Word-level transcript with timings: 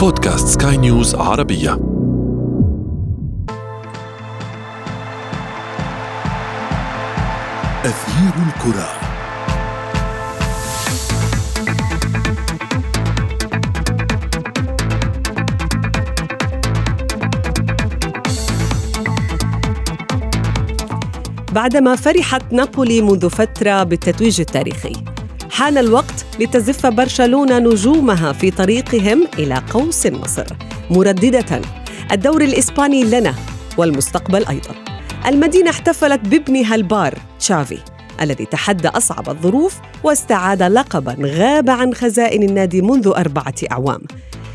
بودكاست 0.00 0.62
سكاي 0.62 0.76
نيوز 0.76 1.14
عربية. 1.14 1.72
أثير 7.84 8.32
الكرة. 8.46 8.88
بعدما 21.52 21.96
فرحت 21.96 22.52
نابولي 22.52 23.02
منذ 23.02 23.30
فترة 23.30 23.82
بالتتويج 23.82 24.40
التاريخي 24.40 24.92
حان 25.60 25.78
الوقت 25.78 26.26
لتزف 26.40 26.86
برشلونة 26.86 27.58
نجومها 27.58 28.32
في 28.32 28.50
طريقهم 28.50 29.26
إلى 29.38 29.62
قوس 29.70 30.06
النصر. 30.06 30.46
مرددة 30.90 31.60
الدوري 32.12 32.44
الإسباني 32.44 33.04
لنا 33.04 33.34
والمستقبل 33.78 34.46
أيضا. 34.46 34.74
المدينة 35.26 35.70
احتفلت 35.70 36.20
بابنها 36.20 36.74
البار 36.74 37.18
تشافي 37.40 37.78
الذي 38.20 38.46
تحدى 38.46 38.88
أصعب 38.88 39.28
الظروف 39.28 39.78
واستعاد 40.04 40.62
لقبا 40.62 41.16
غاب 41.20 41.70
عن 41.70 41.94
خزائن 41.94 42.42
النادي 42.42 42.82
منذ 42.82 43.08
أربعة 43.16 43.54
أعوام. 43.70 44.00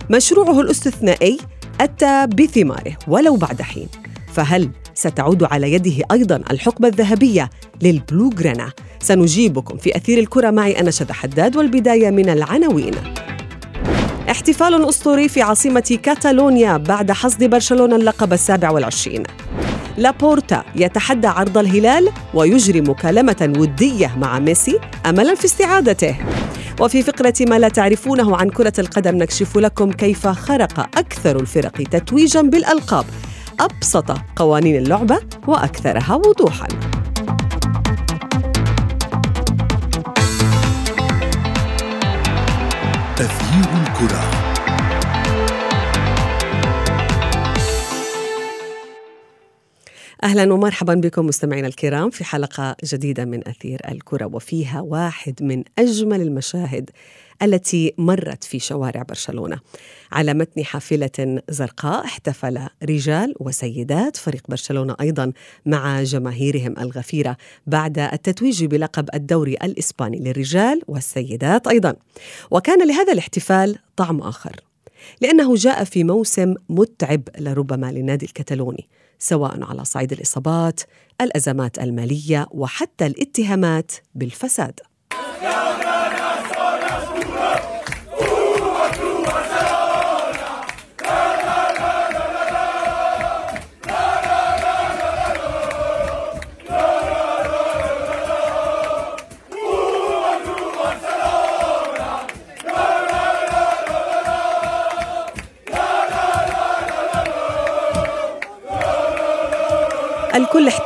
مشروعه 0.10 0.62
الاستثنائي 0.62 1.38
أتى 1.82 2.28
بثماره 2.28 2.98
ولو 3.08 3.36
بعد 3.36 3.62
حين. 3.62 3.88
فهل 4.34 4.70
ستعود 4.96 5.44
على 5.44 5.74
يده 5.74 6.04
أيضا 6.12 6.36
الحقبة 6.52 6.88
الذهبية 6.88 7.50
للبلو 7.82 8.30
جرانا 8.30 8.72
سنجيبكم 9.00 9.78
في 9.78 9.96
أثير 9.98 10.20
الكرة 10.20 10.52
معي 10.52 10.80
أنا 10.80 10.92
شذى 10.92 11.14
حداد 11.14 11.56
والبداية 11.56 12.10
من 12.10 12.30
العناوين. 12.30 12.94
احتفال 14.32 14.90
أسطوري 14.90 15.30
في 15.30 15.42
عاصمة 15.42 16.00
كاتالونيا 16.04 16.78
بعد 16.78 17.12
حصد 17.12 17.44
برشلونة 17.44 17.96
اللقب 17.96 18.34
السابع 18.34 18.70
والعشرين. 18.70 19.24
لابورتا 19.98 20.64
يتحدى 20.76 21.28
عرض 21.28 21.58
الهلال 21.58 22.10
ويجري 22.34 22.82
مكالمة 22.82 23.54
ودية 23.58 24.16
مع 24.18 24.40
ميسي 24.40 24.80
أملا 25.06 25.36
في 25.36 25.46
استعادته. 25.46 26.16
وفي 26.80 27.04
فقرة 27.04 27.34
ما 27.40 27.60
لا 27.60 27.70
تعرفونه 27.70 28.38
عن 28.38 28.50
كرة 28.50 28.74
القدم 28.80 29.18
نكشف 29.18 29.58
لكم 29.58 29.92
كيف 29.92 30.28
خرق 30.28 30.80
أكثر 30.80 31.40
الفرق 31.40 31.84
تتويجا 31.92 32.42
بالألقاب. 32.42 33.06
أبسط 33.60 34.12
قوانين 34.36 34.76
اللعبة 34.76 35.20
وأكثرها 35.48 36.16
وضوحاً. 36.16 36.68
أثير 43.20 43.70
الكرة. 43.82 44.55
أهلا 50.24 50.54
ومرحبا 50.54 50.94
بكم 50.94 51.26
مستمعينا 51.26 51.68
الكرام 51.68 52.10
في 52.10 52.24
حلقة 52.24 52.76
جديدة 52.84 53.26
من 53.26 53.48
أثير 53.48 53.82
الكرة 53.92 54.26
وفيها 54.34 54.82
واحد 54.82 55.44
من 55.44 55.64
أجمل 55.80 56.22
المشاهد 56.22 56.90
التي 57.42 57.94
مرت 57.98 58.44
في 58.44 58.60
شوارع 58.60 59.02
برشلونة. 59.02 59.60
على 60.12 60.34
متن 60.34 60.66
حافلة 60.66 61.42
زرقاء 61.50 62.06
احتفل 62.06 62.60
رجال 62.84 63.34
وسيدات 63.40 64.18
فريق 64.18 64.44
برشلونة 64.50 64.96
أيضا 65.02 65.32
مع 65.66 66.04
جماهيرهم 66.04 66.76
الغفيرة 66.80 67.38
بعد 67.68 68.00
التتويج 68.00 68.66
بلقب 68.66 69.10
الدوري 69.14 69.54
الإسباني 69.54 70.20
للرجال 70.20 70.82
والسيدات 70.88 71.68
أيضا. 71.68 71.96
وكان 72.52 72.88
لهذا 72.88 73.14
الاحتفال 73.14 73.78
طعم 73.96 74.22
آخر. 74.22 74.62
لأنه 75.22 75.56
جاء 75.56 75.84
في 75.84 76.04
موسم 76.04 76.54
متعب 76.70 77.22
لربما 77.40 77.92
للنادي 77.92 78.26
الكتالوني. 78.26 78.88
سواء 79.20 79.64
على 79.64 79.86
صعيد 79.86 80.12
الإصابات 80.12 80.82
الأزمات 81.22 81.80
المالية 81.80 82.48
وحتى 82.52 83.06
الاتهامات 83.06 83.92
بالفساد. 84.16 84.80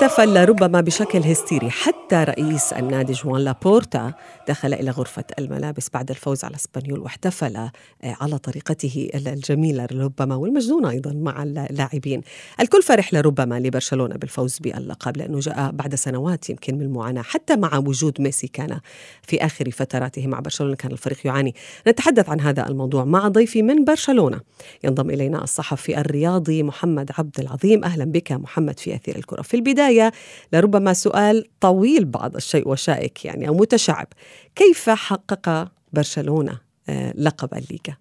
احتفل 0.10 0.50
ربما 0.50 0.82
بشكل 0.82 1.20
هستيري. 1.20 1.70
حتى 1.70 1.99
رئيس 2.14 2.74
النادي 2.74 3.14
جوان 3.14 3.42
لابورتا 3.42 4.14
دخل 4.48 4.74
إلى 4.74 4.92
غرفة 4.92 5.24
الملابس 5.40 5.90
بعد 5.94 6.10
الفوز 6.10 6.44
على 6.44 6.56
اسبانيول 6.56 7.00
واحتفل 7.00 7.56
آه، 7.56 7.72
على 8.04 8.38
طريقته 8.38 9.10
الجميلة 9.16 9.88
ربما 9.92 10.36
والمجنونة 10.36 10.90
أيضا 10.90 11.14
مع 11.14 11.44
اللاعبين. 11.44 12.22
الكل 12.60 12.84
فرح 12.84 13.14
لربما 13.14 13.60
لبرشلونة 13.60 14.16
بالفوز 14.16 14.60
باللقب 14.60 15.18
لأنه 15.18 15.40
جاء 15.40 15.72
بعد 15.72 15.96
سنوات 15.96 16.50
يمكن 16.50 16.76
من 16.76 16.82
المعاناة 16.82 17.22
حتى 17.22 17.56
مع 17.56 17.78
وجود 17.78 18.22
ميسي 18.22 18.48
كان 18.48 18.80
في 19.22 19.46
آخر 19.46 19.72
فتراته 19.72 20.28
مع 20.28 20.40
برشلونة 20.40 20.76
كان 20.76 20.92
الفريق 20.92 21.28
يعاني. 21.28 21.56
نتحدث 21.88 22.30
عن 22.30 22.42
هذا 22.42 22.68
الموضوع 22.68 23.06
مع 23.06 23.28
ضيفي 23.28 23.62
من 23.62 23.86
برشلونة. 23.86 24.40
ينضم 24.84 25.10
إلينا 25.10 25.44
الصحفي 25.44 25.98
الرياضي 25.98 26.64
محمد 26.64 27.12
عبد 27.18 27.40
العظيم. 27.40 27.84
أهلا 27.84 28.06
بك 28.06 28.32
محمد 28.32 28.80
في 28.80 28.96
أثير 28.96 29.16
الكرة. 29.16 29.42
في 29.42 29.54
البداية 29.54 30.12
لربما 30.54 30.94
سؤال 30.94 31.46
طويل 31.60 31.99
بعض 32.06 32.36
الشيء 32.36 32.70
وشائك 32.70 33.26
يعني 33.26 33.48
أو 33.48 33.54
متشعب 33.54 34.08
كيف 34.56 34.90
حقق 34.90 35.68
برشلونة 35.94 36.60
آه، 36.90 37.14
لقب 37.18 37.50
الليغا؟ 37.54 37.98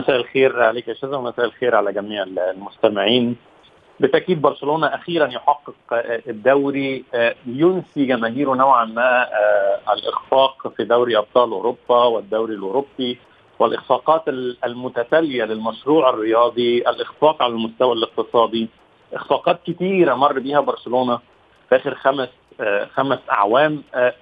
مساء 0.00 0.16
الخير 0.16 0.62
عليك 0.62 0.88
يا 0.88 0.94
شذى 0.94 1.16
ومساء 1.16 1.44
الخير 1.44 1.74
على 1.74 1.92
جميع 1.92 2.22
المستمعين 2.22 3.36
بالتأكيد 4.00 4.42
برشلونة 4.42 4.86
أخيرا 4.86 5.26
يحقق 5.26 5.74
آه، 5.92 6.22
الدوري 6.28 7.04
آه، 7.14 7.34
ينسي 7.46 8.04
جماهيره 8.04 8.54
نوعا 8.54 8.84
ما 8.84 9.28
الإخفاق 9.92 10.72
في 10.76 10.84
دوري 10.84 11.18
أبطال 11.18 11.50
أوروبا 11.50 12.04
والدوري 12.04 12.54
الأوروبي 12.54 13.18
والإخفاقات 13.58 14.28
المتتالية 14.64 15.44
للمشروع 15.44 16.10
الرياضي 16.10 16.78
الإخفاق 16.78 17.42
على 17.42 17.52
المستوى 17.52 17.92
الاقتصادي 17.92 18.68
إخفاقات 19.12 19.60
كثيره 19.66 20.14
مر 20.14 20.38
بيها 20.38 20.60
برشلونة 20.60 21.18
في 21.68 21.76
آخر 21.76 21.94
خمس 21.94 22.28
خمس 22.94 23.18
أعوام. 23.32 23.82
آه 23.94 24.14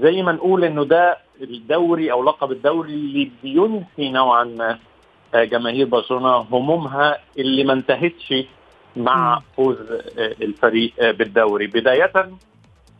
زي 0.00 0.22
ما 0.22 0.32
نقول 0.32 0.64
إنه 0.64 0.84
ده 0.84 1.16
الدوري 1.40 2.12
أو 2.12 2.24
لقب 2.24 2.52
الدوري 2.52 2.92
اللي 2.94 3.30
بينسي 3.42 4.10
نوعا 4.10 4.44
ما 4.44 4.78
آه 5.34 5.44
جماهير 5.44 5.86
برشلونة 5.86 6.36
همومها 6.36 7.18
اللي 7.38 7.64
ما 7.64 7.72
انتهتش 7.72 8.34
مع 8.96 9.42
فوز 9.56 9.76
آه 9.90 10.34
الفريق 10.42 10.92
آه 11.00 11.10
بالدوري. 11.10 11.66
بداية 11.66 12.12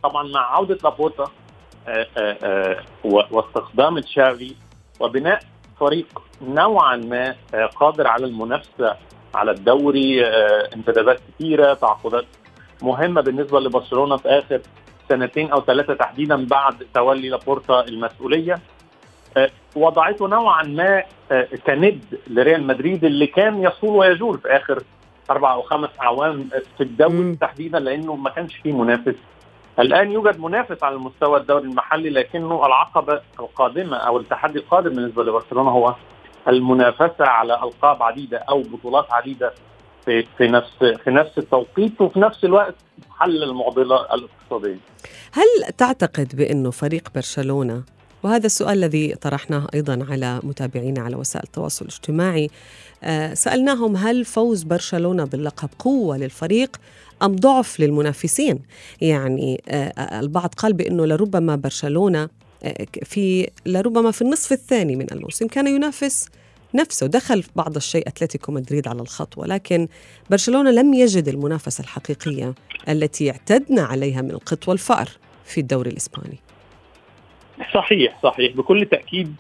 طبعا 0.03 0.29
مع 0.29 0.55
عودة 0.55 0.79
لابورتا 0.85 1.25
آه 1.89 2.07
آه 2.19 2.37
آه 2.43 2.83
واستخدام 3.05 3.99
تشافي 3.99 4.55
وبناء 5.01 5.41
فريق 5.81 6.07
نوعا 6.43 6.97
ما 6.97 7.35
آه 7.55 7.67
قادر 7.67 8.07
على 8.07 8.27
المنافسة 8.27 8.97
على 9.35 9.51
الدوري 9.51 10.27
آه، 10.27 10.69
انتدابات 10.77 11.21
كثيره 11.29 11.75
تعاقدات 11.75 12.25
مهمة 12.83 13.21
بالنسبة 13.21 13.61
لبرشلونة 13.61 14.17
في 14.17 14.29
آخر 14.29 14.61
سنتين 15.09 15.51
أو 15.51 15.61
ثلاثة 15.61 15.95
تحديدا 15.95 16.47
بعد 16.47 16.87
تولي 16.95 17.29
لابورتا 17.29 17.85
المسؤولية. 17.89 18.59
آه، 19.37 19.51
وضعته 19.77 20.29
نوعا 20.29 20.63
ما 20.63 21.03
آه، 21.33 21.49
كند 21.67 22.05
لريال 22.27 22.67
مدريد 22.67 23.05
اللي 23.05 23.27
كان 23.27 23.63
يصول 23.63 23.91
ويجول 23.91 24.39
في 24.39 24.49
آخر 24.49 24.83
أربع 25.31 25.53
أو 25.53 25.63
خمس 25.63 25.89
أعوام 26.03 26.49
في 26.77 26.83
الدوري 26.83 27.37
تحديدا 27.37 27.79
لأنه 27.79 28.17
ما 28.17 28.31
كانش 28.31 28.57
فيه 28.57 28.73
منافس. 28.73 29.15
الآن 29.79 30.13
يوجد 30.13 30.41
منافس 30.41 30.85
على 30.85 30.95
المستوى 30.95 31.41
الدوري 31.41 31.65
المحلي 31.65 32.11
لكنه 32.11 32.67
العقبه 32.67 33.21
القادمه 33.41 33.97
أو 33.97 34.19
التحدي 34.19 34.59
القادم 34.59 34.91
بالنسبة 34.91 35.25
لبرشلونة 35.25 35.71
هو 35.71 35.95
المنافسة 36.49 37.25
على 37.27 37.55
ألقاب 37.55 38.03
عديدة 38.03 38.39
أو 38.39 38.63
بطولات 38.63 39.13
عديدة 39.13 39.53
في 40.05 40.27
في 40.39 40.49
نفس 40.49 40.71
في 41.05 41.11
نفس 41.11 41.39
التوقيت 41.39 42.01
وفي 42.01 42.21
نفس 42.21 42.45
الوقت 42.45 42.75
حل 43.11 43.43
المعضلة 43.43 44.15
الاقتصادية. 44.15 44.79
هل 45.33 45.73
تعتقد 45.79 46.37
بأنه 46.37 46.71
فريق 46.71 47.09
برشلونة 47.15 47.83
وهذا 48.23 48.47
السؤال 48.47 48.79
الذي 48.79 49.15
طرحناه 49.15 49.67
أيضا 49.75 50.07
على 50.11 50.41
متابعينا 50.43 51.01
على 51.01 51.17
وسائل 51.17 51.45
التواصل 51.45 51.85
الاجتماعي 51.85 52.51
آه، 53.05 53.35
سألناهم 53.35 53.97
هل 53.97 54.25
فوز 54.25 54.63
برشلونة 54.63 55.25
باللقب 55.25 55.69
قوة 55.79 56.17
للفريق 56.17 56.77
أم 57.23 57.37
ضعف 57.37 57.81
للمنافسين؟ 57.81 58.59
يعني 59.01 59.63
آه، 59.69 60.21
البعض 60.21 60.55
قال 60.55 60.73
بأنه 60.73 61.07
لربما 61.07 61.57
برشلونة 61.57 62.29
في 63.03 63.51
لربما 63.67 64.11
في 64.11 64.23
النصف 64.23 64.53
الثاني 64.53 64.97
من 64.97 65.07
الموسم 65.13 65.47
كان 65.47 65.67
ينافس 65.67 66.29
نفسه 66.75 67.07
دخل 67.07 67.45
بعض 67.57 67.77
الشيء 67.77 68.09
أتلتيكو 68.09 68.53
مدريد 68.53 68.89
على 68.89 69.01
الخط 69.01 69.39
ولكن 69.39 69.89
برشلونة 70.31 70.71
لم 70.71 70.95
يجد 70.95 71.29
المنافسة 71.29 71.83
الحقيقية 71.83 72.55
التي 72.89 73.31
اعتدنا 73.31 73.83
عليها 73.83 74.23
من 74.23 74.31
القط 74.31 74.69
والفأر 74.69 75.09
في 75.45 75.61
الدوري 75.61 75.91
الإسباني. 75.91 76.39
صحيح 77.75 78.19
صحيح. 78.23 78.57
بكل 78.57 78.87
تأكيد 78.87 79.35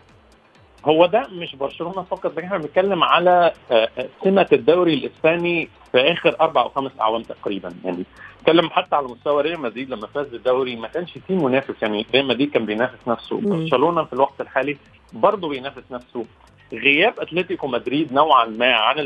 هو 0.84 1.06
ده 1.06 1.28
مش 1.32 1.56
برشلونة 1.56 2.02
فقط 2.02 2.38
إحنا 2.38 2.58
بنتكلم 2.58 3.04
على 3.04 3.52
آه، 3.70 3.88
آه، 3.98 4.08
سمة 4.24 4.46
الدوري 4.52 4.94
الإسباني 4.94 5.68
في 5.92 5.98
آخر 5.98 6.36
أربع 6.40 6.62
أو 6.62 6.68
خمس 6.68 6.92
أعوام 7.00 7.22
تقريبا. 7.22 7.74
يعني 7.84 8.04
نتكلم 8.40 8.70
حتى 8.70 8.96
على 8.96 9.06
مستوى 9.06 9.42
ريال 9.42 9.60
مدريد 9.60 9.90
لما 9.90 10.06
فاز 10.06 10.26
بالدوري 10.26 10.76
ما 10.76 10.88
كانش 10.88 11.18
فيه 11.28 11.34
منافس. 11.34 11.74
يعني 11.82 12.06
ريال 12.14 12.26
مدريد 12.26 12.50
كان 12.50 12.66
بينافس 12.66 13.08
نفسه. 13.08 13.40
برشلونة 13.40 14.04
في 14.04 14.12
الوقت 14.12 14.40
الحالي 14.40 14.76
برضه 15.12 15.48
بينافس 15.48 15.82
نفسه. 15.90 16.24
غياب 16.72 17.20
أتلتيكو 17.20 17.66
مدريد 17.66 18.12
نوعا 18.12 18.44
ما 18.44 18.74
عن 18.74 18.98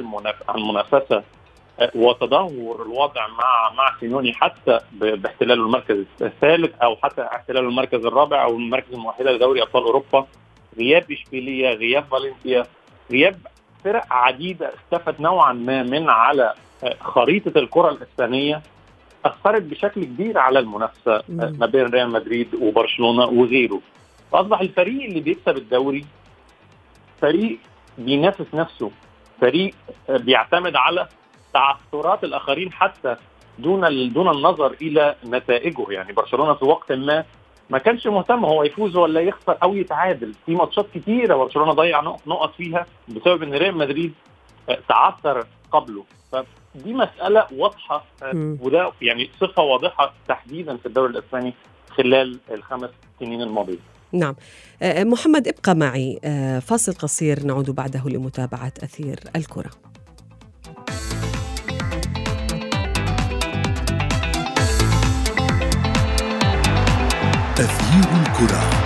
المنافسة 0.55 1.23
آه، 1.81 1.91
وتدهور 1.95 2.83
الوضع 2.83 3.27
مع 3.29 3.73
مع 3.77 3.97
سينوني 4.01 4.33
حتى 4.33 4.81
باحتلال 4.93 5.61
المركز 5.61 6.05
الثالث 6.23 6.75
أو 6.83 6.97
حتى 6.97 7.23
احتلال 7.23 7.65
المركز 7.65 8.07
الرابع 8.07 8.45
أو 8.45 8.57
المركز 8.57 8.95
المؤهلة 8.95 9.33
لدوري 9.33 9.63
أبطال 9.63 9.83
أوروبا. 9.83 10.27
غياب 10.79 11.13
إشبيلية 11.13 11.69
غياب 11.69 12.05
فالنسيا 12.11 12.67
غياب 13.11 13.39
فرق 13.85 14.05
عديدة 14.11 14.73
اختفت 14.75 15.21
نوعا 15.21 15.53
ما 15.53 15.83
من 15.83 16.09
على 16.11 16.55
آه، 16.85 16.97
خريطة 17.01 17.59
الكرة 17.59 17.89
الإسبانية. 17.89 18.63
أثرت 19.25 19.63
بشكل 19.63 20.05
كبير 20.05 20.39
على 20.39 20.59
المنافسة 20.59 21.17
آه، 21.17 21.23
ما 21.31 21.67
بين 21.67 21.87
ريال 21.87 22.11
مدريد 22.11 22.55
وبرشلونة 22.55 23.25
وغيره. 23.25 23.81
فاصبح 24.33 24.61
الفريق 24.61 25.05
اللي 25.05 25.21
بيكسب 25.21 25.57
الدوري 25.57 26.05
فريق 27.21 27.59
بينافس 27.99 28.55
نفسه. 28.55 28.91
فريق 29.41 29.75
بيعتمد 30.09 30.77
على 30.77 31.09
تعثرات 31.55 32.25
الآخرين 32.25 32.73
حتى 32.73 33.17
دون 33.59 34.13
دون 34.13 34.29
النظر 34.29 34.73
إلى 34.83 35.15
نتائجه. 35.25 35.87
يعني 35.89 36.13
برشلونة 36.13 36.55
في 36.55 36.65
وقت 36.65 36.93
ما 36.93 37.25
ما 37.71 37.79
كانش 37.79 38.07
مهتم 38.07 38.45
هو 38.45 38.63
يفوز 38.63 38.97
ولا 38.97 39.21
يخسر 39.21 39.59
أو 39.63 39.75
يتعادل. 39.75 40.35
في 40.47 40.55
ماتشات 40.55 40.87
كتيرة 40.95 41.37
برشلونة 41.37 41.73
ضيع 41.73 42.01
نقط 42.27 42.55
فيها 42.55 42.87
بسبب 43.09 43.43
إن 43.43 43.55
ريال 43.55 43.77
مدريد 43.77 44.15
آه، 44.69 44.79
تعثر 44.89 45.47
قبله. 45.73 46.05
فدي 46.33 46.95
مسألة 46.95 47.47
واضحة 47.53 48.05
آه، 48.23 48.57
وده 48.61 48.93
يعني 49.03 49.31
صفة 49.41 49.63
واضحة 49.63 50.13
تحديدا 50.29 50.77
في 50.77 50.87
الدوري 50.87 51.11
الإسباني 51.13 51.55
خلال 51.91 52.39
الخمس 52.51 52.91
سنين 53.21 53.43
الماضية. 53.43 53.79
نعم. 54.13 54.35
آه، 54.83 55.05
محمد 55.05 55.49
ابقى 55.49 55.75
معي. 55.75 56.21
فاصل 56.67 56.93
قصير 56.93 57.47
نعود 57.47 57.71
بعده 57.71 58.03
لمتابعة 58.09 58.73
أثير 58.83 59.21
الكرة. 59.37 59.71
تغيير 67.57 68.09
الكرة. 68.27 68.86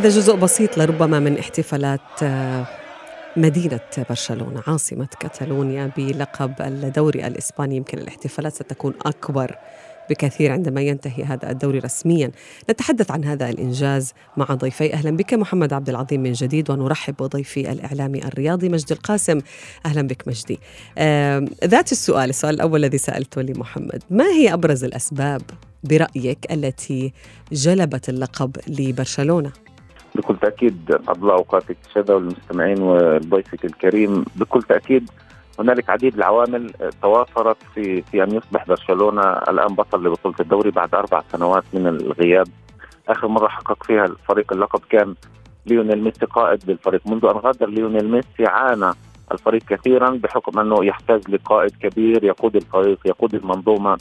هذا 0.00 0.08
جزء 0.08 0.34
بسيط 0.34 0.78
لربما 0.78 1.20
من 1.20 1.38
احتفالات 1.38 2.22
آه، 2.22 2.66
مدينة 3.36 3.80
برشلونة 4.08 4.62
عاصمة 4.66 5.08
كاتالونيا 5.20 5.92
بلقب 5.96 6.54
الدوري 6.60 7.26
الإسباني. 7.26 7.76
يمكن 7.76 7.98
الاحتفالات 7.98 8.54
ستكون 8.54 8.94
أكبر 9.06 9.56
بكثير 10.10 10.52
عندما 10.52 10.80
ينتهي 10.80 11.24
هذا 11.24 11.50
الدوري 11.50 11.78
رسميا. 11.78 12.30
نتحدث 12.70 13.10
عن 13.10 13.24
هذا 13.24 13.50
الإنجاز 13.50 14.12
مع 14.36 14.44
ضيفي. 14.44 14.94
أهلا 14.94 15.10
بك 15.10 15.34
محمد 15.34 15.72
عبد 15.72 15.88
العظيم 15.88 16.22
من 16.22 16.32
جديد 16.32 16.70
ونرحب 16.70 17.14
بضيفي 17.16 17.72
الإعلامي 17.72 18.24
الرياضي 18.24 18.68
مجدي 18.68 18.94
القاسم. 18.94 19.38
أهلا 19.86 20.02
بك 20.02 20.28
مجدي. 20.28 20.58
ذات 21.64 21.92
السؤال 21.92 22.30
السؤال 22.30 22.54
الأول 22.54 22.84
الذي 22.84 22.98
سألته 22.98 23.42
لمحمد 23.42 24.02
ما 24.10 24.24
هي 24.24 24.52
أبرز 24.52 24.84
الأسباب 24.84 25.42
برأيك 25.84 26.52
التي 26.52 27.12
جلبت 27.52 28.08
اللقب 28.08 28.56
لبرشلونة؟ 28.68 29.52
بكل 30.14 30.36
تأكيد 30.36 30.98
الله 31.08 31.34
اوقاتك 31.34 31.76
شذا 31.94 32.14
والمستمعين 32.14 32.82
وضيفك 32.82 33.64
الكريم 33.64 34.24
بكل 34.36 34.62
تأكيد 34.62 35.10
هنالك 35.58 35.90
عديد 35.90 36.14
العوامل 36.14 36.72
توافرت 37.02 37.56
في 37.74 38.02
في 38.02 38.22
أن 38.22 38.34
يصبح 38.34 38.66
برشلونة 38.68 39.22
الآن 39.22 39.74
بطل 39.74 40.04
لبطولة 40.04 40.34
الدوري 40.40 40.70
بعد 40.70 40.94
أربع 40.94 41.22
سنوات 41.32 41.64
من 41.72 41.86
الغياب. 41.86 42.46
آخر 43.08 43.28
مرة 43.28 43.48
حقق 43.48 43.84
فيها 43.84 44.04
الفريق 44.04 44.52
اللقب 44.52 44.80
كان 44.90 45.14
ليونيل 45.66 46.04
ميسي 46.04 46.26
قائد 46.26 46.70
للفريق. 46.70 47.06
منذ 47.06 47.24
أن 47.24 47.36
غادر 47.36 47.68
ليونيل 47.68 48.10
ميسي 48.10 48.46
عانى 48.46 48.90
الفريق 49.32 49.62
كثيرا 49.62 50.10
بحكم 50.10 50.58
أنه 50.58 50.84
يحتاج 50.84 51.30
لقائد 51.30 51.70
كبير 51.82 52.24
يقود 52.24 52.56
الفريق 52.56 52.98
يقود 53.06 53.34
المنظومة 53.34 53.98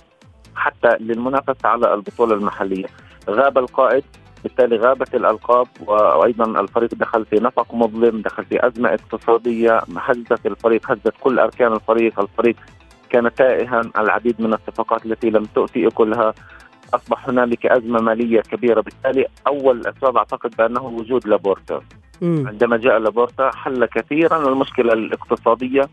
حتى 0.56 0.97
للمنافسة 1.00 1.69
على 1.69 1.94
البطولة 1.94 2.35
المحلية. 2.35 2.88
غاب 3.29 3.57
القائد 3.57 4.03
بالتالي 4.44 4.77
غابت 4.77 5.15
الألقاب 5.15 5.68
وأيضا 5.86 6.62
الفريق 6.62 6.89
دخل 6.95 7.25
في 7.25 7.36
نفق 7.36 7.75
مظلم 7.75 8.21
دخل 8.21 8.45
في 8.45 8.68
أزمة 8.68 8.89
اقتصادية 8.94 9.81
هزت 9.97 10.45
الفريق 10.45 10.91
هزت 10.91 11.13
كل 11.19 11.39
أركان 11.39 11.74
الفريق. 11.74 12.19
الفريق 12.19 12.56
كان 13.09 13.33
تائها 13.33 13.81
العديد 13.97 14.41
من 14.41 14.53
الصفقات 14.53 15.06
التي 15.06 15.30
لم 15.30 15.44
تؤتي 15.44 15.88
اكلها 15.88 16.33
أصبح 16.94 17.30
هنالك 17.30 17.65
أزمة 17.65 18.01
مالية 18.01 18.41
كبيرة. 18.41 18.81
بالتالي 18.81 19.25
أول 19.47 19.88
اسباب 19.88 20.18
أعتقد 20.18 20.56
بأنه 20.57 20.85
وجود 20.85 21.27
لابورتا. 21.27 21.81
عندما 22.21 22.77
جاء 22.77 22.97
لابورتا 22.97 23.51
حل 23.56 23.85
كثيرا 23.85 24.47
المشكلة 24.50 24.94
الاقتصادية. 24.94 25.89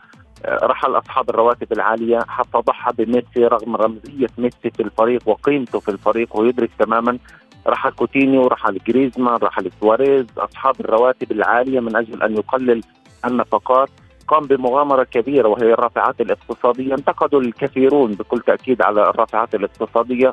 رحل 0.48 0.98
أصحاب 0.98 1.30
الرواتب 1.30 1.72
العالية 1.72 2.18
حتى 2.28 2.58
ضحى 2.58 2.92
بميسي 2.98 3.46
رغم 3.46 3.76
رمزية 3.76 4.26
ميسي 4.38 4.70
في 4.70 4.82
الفريق 4.82 5.28
وقيمته 5.28 5.80
في 5.80 5.88
الفريق 5.88 6.36
ويدرك 6.36 6.70
تماما 6.78 7.18
رحل 7.66 7.90
كوتينيو 7.90 8.46
رحل 8.46 8.78
جريزمان 8.86 9.36
رحل 9.36 9.70
سواريز 9.80 10.26
أصحاب 10.38 10.80
الرواتب 10.80 11.32
العالية 11.32 11.80
من 11.80 11.96
أجل 11.96 12.22
أن 12.22 12.34
يقلل 12.34 12.82
النفقات. 13.24 13.88
قام 14.28 14.46
بمغامرة 14.46 15.04
كبيرة 15.04 15.48
وهي 15.48 15.72
الرافعات 15.72 16.20
الاقتصادية. 16.20 16.94
انتقدوا 16.94 17.40
الكثيرون 17.40 18.12
بكل 18.12 18.40
تأكيد 18.40 18.82
على 18.82 19.10
الرافعات 19.10 19.54
الاقتصادية 19.54 20.32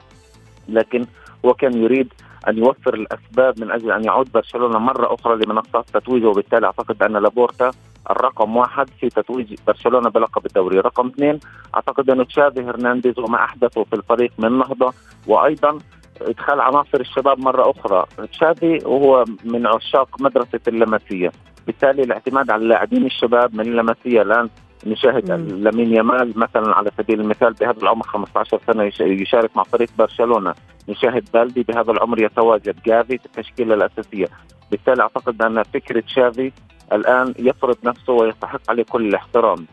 لكن 0.69 1.05
هو 1.45 1.53
كان 1.53 1.83
يريد 1.83 2.13
أن 2.47 2.57
يوفر 2.57 2.93
الأسباب 2.93 3.59
من 3.59 3.71
أجل 3.71 3.91
أن 3.91 4.03
يعود 4.03 4.31
برشلونة 4.31 4.79
مرة 4.79 5.13
أخرى 5.13 5.35
لمنصات 5.35 5.89
تتويجه. 5.89 6.27
وبالتالي 6.27 6.65
أعتقد 6.65 7.03
أن 7.03 7.13
لابورتا 7.13 7.71
الرقم 8.09 8.57
واحد 8.57 8.89
في 8.99 9.09
تتويج 9.09 9.55
برشلونة 9.67 10.09
بلقب 10.09 10.45
الدوري، 10.45 10.79
رقم 10.79 11.07
اثنين 11.07 11.39
أعتقد 11.75 12.09
انه 12.09 12.23
تشافي 12.23 12.61
هرنانديز 12.61 13.19
وما 13.19 13.43
أحدثه 13.43 13.83
في 13.83 13.93
الفريق 13.93 14.31
من 14.37 14.57
نهضه 14.57 14.93
وأيضا 15.27 15.77
إدخال 16.21 16.61
عناصر 16.61 16.99
الشباب 16.99 17.39
مرة 17.39 17.71
أخرى، 17.71 18.05
تشافي 18.31 18.79
وهو 18.85 19.25
من 19.43 19.67
عشاق 19.67 20.21
مدرسة 20.21 20.59
اللمسية، 20.67 21.31
بالتالي 21.67 22.03
الاعتماد 22.03 22.51
على 22.51 22.63
اللاعبين 22.63 23.05
الشباب 23.05 23.55
من 23.55 23.61
اللمسية 23.67 24.21
الآن 24.21 24.49
نشاهد 24.87 25.31
لامين 25.31 25.93
يامال 25.93 26.39
مثلا 26.39 26.75
على 26.75 26.91
سبيل 26.97 27.21
المثال 27.21 27.53
بهذا 27.53 27.77
العمر 27.81 28.03
15 28.03 28.59
سنة 28.67 28.91
يشارك 29.01 29.57
مع 29.57 29.63
فريق 29.63 29.89
برشلونة. 29.97 30.53
نشاهد 30.89 31.29
بالدي 31.33 31.63
بهذا 31.63 31.91
العمر 31.91 32.21
يتواجد. 32.21 32.75
جافي 32.85 33.17
في 33.17 33.25
التشكيلة 33.25 33.75
الأساسية. 33.75 34.27
بالتالي 34.71 35.01
أعتقد 35.01 35.41
أن 35.41 35.63
فكرة 35.63 36.03
شافي 36.07 36.51
الآن 36.93 37.33
يفرض 37.39 37.77
نفسه 37.83 38.13
ويستحق 38.13 38.61
عليه 38.69 38.83
كل 38.83 39.07
الاحترام. 39.07 39.65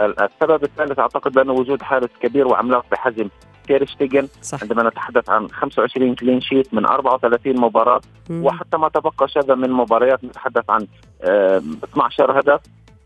السبب 0.00 0.64
الثالث 0.64 0.98
أعتقد 0.98 1.32
بانه 1.32 1.52
وجود 1.52 1.82
حارس 1.82 2.10
كبير 2.20 2.48
وعملاق 2.48 2.84
بحجم 2.90 3.28
تيرشتيجن 3.66 4.28
صح. 4.42 4.62
عندما 4.62 4.88
نتحدث 4.88 5.30
عن 5.30 5.48
25 5.50 6.14
clean 6.14 6.40
sheet 6.40 6.74
من 6.74 6.86
34 6.86 7.60
مباراة 7.60 8.00
مم. 8.30 8.44
وحتى 8.44 8.76
ما 8.76 8.88
تبقى 8.88 9.28
شذا 9.28 9.54
من 9.54 9.70
مباريات 9.70 10.24
نتحدث 10.24 10.70
عن 10.70 10.86
12 11.24 12.40
هدف 12.40 12.60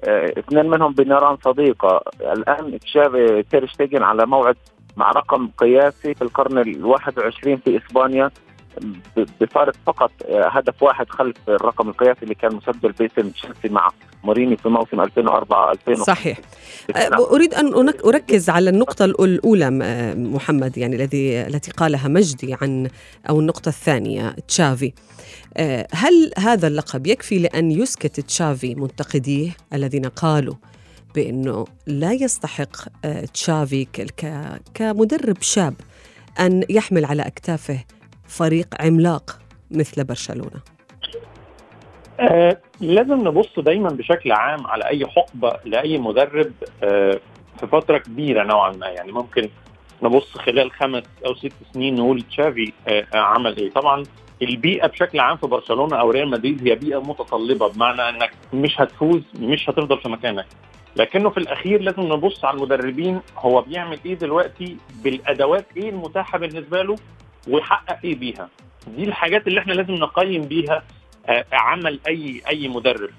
آه، 0.04 0.32
اثنين 0.38 0.70
منهم 0.70 0.92
بنيران 0.92 1.36
صديقة 1.44 2.02
الآن 2.20 2.78
تشافي 2.78 3.42
تيرشتيجن 3.42 4.02
على 4.02 4.26
موعد 4.26 4.56
مع 4.96 5.10
رقم 5.10 5.48
قياسي 5.58 6.14
في 6.14 6.22
القرن 6.22 6.58
ال 6.58 6.84
21 6.84 7.56
في 7.56 7.76
إسبانيا 7.76 8.30
بفارق 9.40 9.74
فقط 9.86 10.10
آه، 10.28 10.48
هدف 10.48 10.82
واحد 10.82 11.10
خلف 11.10 11.36
الرقم 11.48 11.88
القياسي 11.88 12.22
اللي 12.22 12.34
كان 12.34 12.54
مسجل 12.56 12.92
باسم 12.92 13.30
تشيلسي 13.30 13.68
مع 13.68 13.88
موريني 14.26 14.56
في 14.56 14.68
موسم 14.68 15.00
2004 15.00 15.72
2005 15.72 16.04
صحيح. 16.04 16.38
أريد 17.30 17.54
أن 17.54 17.74
أركز 18.04 18.50
على 18.50 18.70
النقطة 18.70 19.04
الأولى 19.04 19.70
محمد 20.16 20.78
يعني 20.78 20.96
الذي 20.96 21.40
التي 21.40 21.70
قالها 21.70 22.08
مجدي 22.08 22.56
عن 22.62 22.88
أو 23.28 23.40
النقطة 23.40 23.68
الثانية 23.68 24.36
تشافي. 24.48 24.92
هل 25.92 26.32
هذا 26.38 26.68
اللقب 26.68 27.06
يكفي 27.06 27.38
لأن 27.38 27.70
يسكت 27.70 28.20
تشافي 28.20 28.74
منتقديه 28.74 29.50
الذين 29.72 30.06
قالوا 30.06 30.54
بأنه 31.14 31.64
لا 31.86 32.12
يستحق 32.12 32.76
تشافي 33.34 33.86
كمدرب 34.74 35.36
شاب 35.42 35.74
أن 36.40 36.64
يحمل 36.70 37.04
على 37.04 37.22
أكتافه 37.22 37.84
فريق 38.26 38.68
عملاق 38.80 39.38
مثل 39.70 40.04
برشلونة؟ 40.04 40.75
آه 42.20 42.58
لازم 42.80 43.28
نبص 43.28 43.58
دايما 43.58 43.88
بشكل 43.88 44.32
عام 44.32 44.66
على 44.66 44.84
أي 44.84 45.06
حقبة 45.06 45.52
لأي 45.64 45.98
مدرب 45.98 46.52
آه 46.82 47.20
في 47.60 47.66
فترة 47.66 47.98
كبيرة 47.98 48.44
نوعا 48.44 48.72
ما. 48.72 48.86
يعني 48.86 49.12
ممكن 49.12 49.48
نبص 50.02 50.38
خلال 50.38 50.70
خمس 50.72 51.02
أو 51.26 51.34
ست 51.34 51.52
سنين 51.74 51.94
نقول 51.94 52.22
تشافي 52.22 52.72
آه 52.88 53.06
عمل 53.14 53.56
إيه. 53.56 53.70
طبعا 53.70 54.02
البيئة 54.42 54.86
بشكل 54.86 55.20
عام 55.20 55.36
في 55.36 55.46
برشلونة 55.46 55.96
أو 55.96 56.10
ريال 56.10 56.30
مدريد 56.30 56.68
هي 56.68 56.74
بيئة 56.74 56.98
متطلبة 56.98 57.68
بمعنى 57.68 58.08
إنك 58.08 58.30
مش 58.52 58.80
هتفوز 58.80 59.22
مش 59.40 59.70
هتفضل 59.70 59.98
في 59.98 60.08
مكانك. 60.08 60.46
لكنه 60.96 61.30
في 61.30 61.38
الأخير 61.38 61.80
لازم 61.82 62.02
نبص 62.02 62.44
على 62.44 62.56
المدربين 62.56 63.20
هو 63.38 63.62
بيعمل 63.62 63.98
إيه 64.06 64.14
دلوقتي 64.14 64.76
بالأدوات 65.04 65.66
إيه 65.76 65.90
المتاحة 65.90 66.38
بالنسبة 66.38 66.82
له 66.82 66.96
ويحقق 67.48 67.98
إيه 68.04 68.14
بيها. 68.16 68.48
دي 68.96 69.04
الحاجات 69.04 69.46
اللي 69.46 69.60
إحنا 69.60 69.72
لازم 69.72 69.94
نقيم 69.94 70.42
بيها 70.42 70.82
عمل 71.52 72.00
اي 72.08 72.42
أي 72.48 72.68
مدرب. 72.68 73.10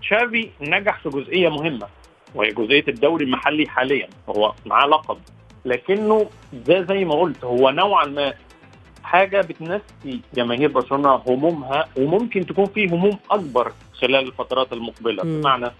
تشافي 0.00 0.50
نجح 0.60 0.98
في 1.00 1.08
جزئية 1.08 1.48
مهمة 1.48 1.86
وهي 2.34 2.50
جزئية 2.50 2.84
الدوري 2.88 3.24
المحلي 3.24 3.68
حاليا. 3.68 4.08
هو 4.28 4.52
معاه 4.66 4.86
لقب 4.86 5.18
لكنه 5.64 6.30
ده 6.52 6.82
زي 6.82 7.04
ما 7.04 7.14
قلت 7.14 7.44
هو 7.44 7.70
نوعا 7.70 8.06
ما 8.06 8.34
حاجة 9.02 9.40
بتنسي 9.40 10.20
جماهير 10.34 10.70
برشلونة 10.70 11.22
همومها 11.26 11.88
وممكن 11.96 12.46
تكون 12.46 12.66
في 12.66 12.86
هموم 12.86 13.18
أكبر 13.30 13.72
خلال 13.92 14.26
الفترات 14.26 14.72
المقبلة. 14.72 15.22
بمعنى 15.22 15.70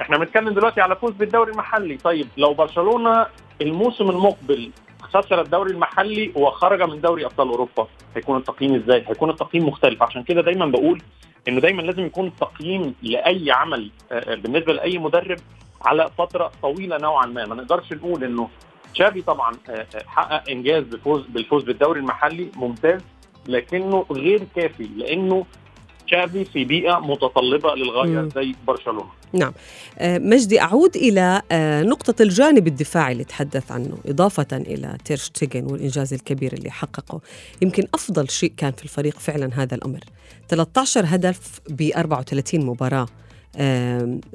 إحنا 0.00 0.18
بنتكلم 0.18 0.48
دلوقتي 0.48 0.80
على 0.80 0.96
فوز 0.96 1.12
بالدوري 1.12 1.52
المحلي. 1.52 1.96
طيب 1.96 2.28
لو 2.36 2.54
برشلونة 2.54 3.26
الموسم 3.62 4.10
المقبل 4.10 4.70
خسر 5.14 5.40
الدوري 5.40 5.70
المحلي 5.72 6.32
وخرج 6.36 6.82
من 6.82 7.00
دوري 7.00 7.24
أبطال 7.24 7.48
أوروبا. 7.48 7.88
هيكون 8.16 8.36
التقييم 8.36 8.74
إزاي؟ 8.74 9.04
هيكون 9.08 9.30
التقييم 9.30 9.68
مختلف. 9.68 10.02
عشان 10.02 10.22
كده 10.22 10.40
دايما 10.42 10.66
بقول 10.66 11.02
إنه 11.48 11.60
دايما 11.60 11.82
لازم 11.82 12.06
يكون 12.06 12.26
التقييم 12.26 12.94
لأي 13.02 13.50
عمل 13.50 13.90
بالنسبة 14.10 14.72
لأي 14.72 14.98
مدرب 14.98 15.38
على 15.82 16.10
فترة 16.18 16.52
طويلة 16.62 16.98
نوعا 16.98 17.26
ما. 17.26 17.46
ما 17.46 17.54
نقدرش 17.54 17.92
نقول 17.92 18.24
إنه 18.24 18.48
تشافي 18.94 19.22
طبعا 19.22 19.52
حقق 20.06 20.50
إنجاز 20.50 20.84
بالفوز 20.84 21.26
بالفوز 21.26 21.64
بالدوري 21.64 22.00
المحلي 22.00 22.50
ممتاز 22.56 23.00
لكنه 23.48 24.06
غير 24.12 24.40
كافي 24.56 24.84
لأنه 24.96 25.46
تشافي 26.10 26.44
في 26.44 26.64
بيئة 26.64 26.98
متطلبة 26.98 27.74
للغاية 27.74 28.28
زي 28.34 28.54
برشلونة. 28.66 29.10
نعم. 29.32 29.52
مجدي 30.02 30.60
أعود 30.60 30.96
إلى 30.96 31.42
نقطة 31.86 32.22
الجانب 32.22 32.66
الدفاعي 32.66 33.12
اللي 33.12 33.24
تحدث 33.24 33.72
عنه 33.72 33.98
إضافة 34.06 34.46
إلى 34.52 34.96
تيرشتيجن 35.04 35.64
والإنجاز 35.64 36.14
الكبير 36.14 36.52
اللي 36.52 36.70
حققه. 36.70 37.20
يمكن 37.62 37.84
أفضل 37.94 38.30
شيء 38.30 38.52
كان 38.56 38.72
في 38.72 38.84
الفريق 38.84 39.18
فعلا 39.18 39.50
هذا 39.54 39.74
الأمر. 39.74 40.00
13 40.48 41.04
هدف 41.06 41.60
ب 41.68 41.90
34 41.96 42.66
مباراة. 42.66 43.06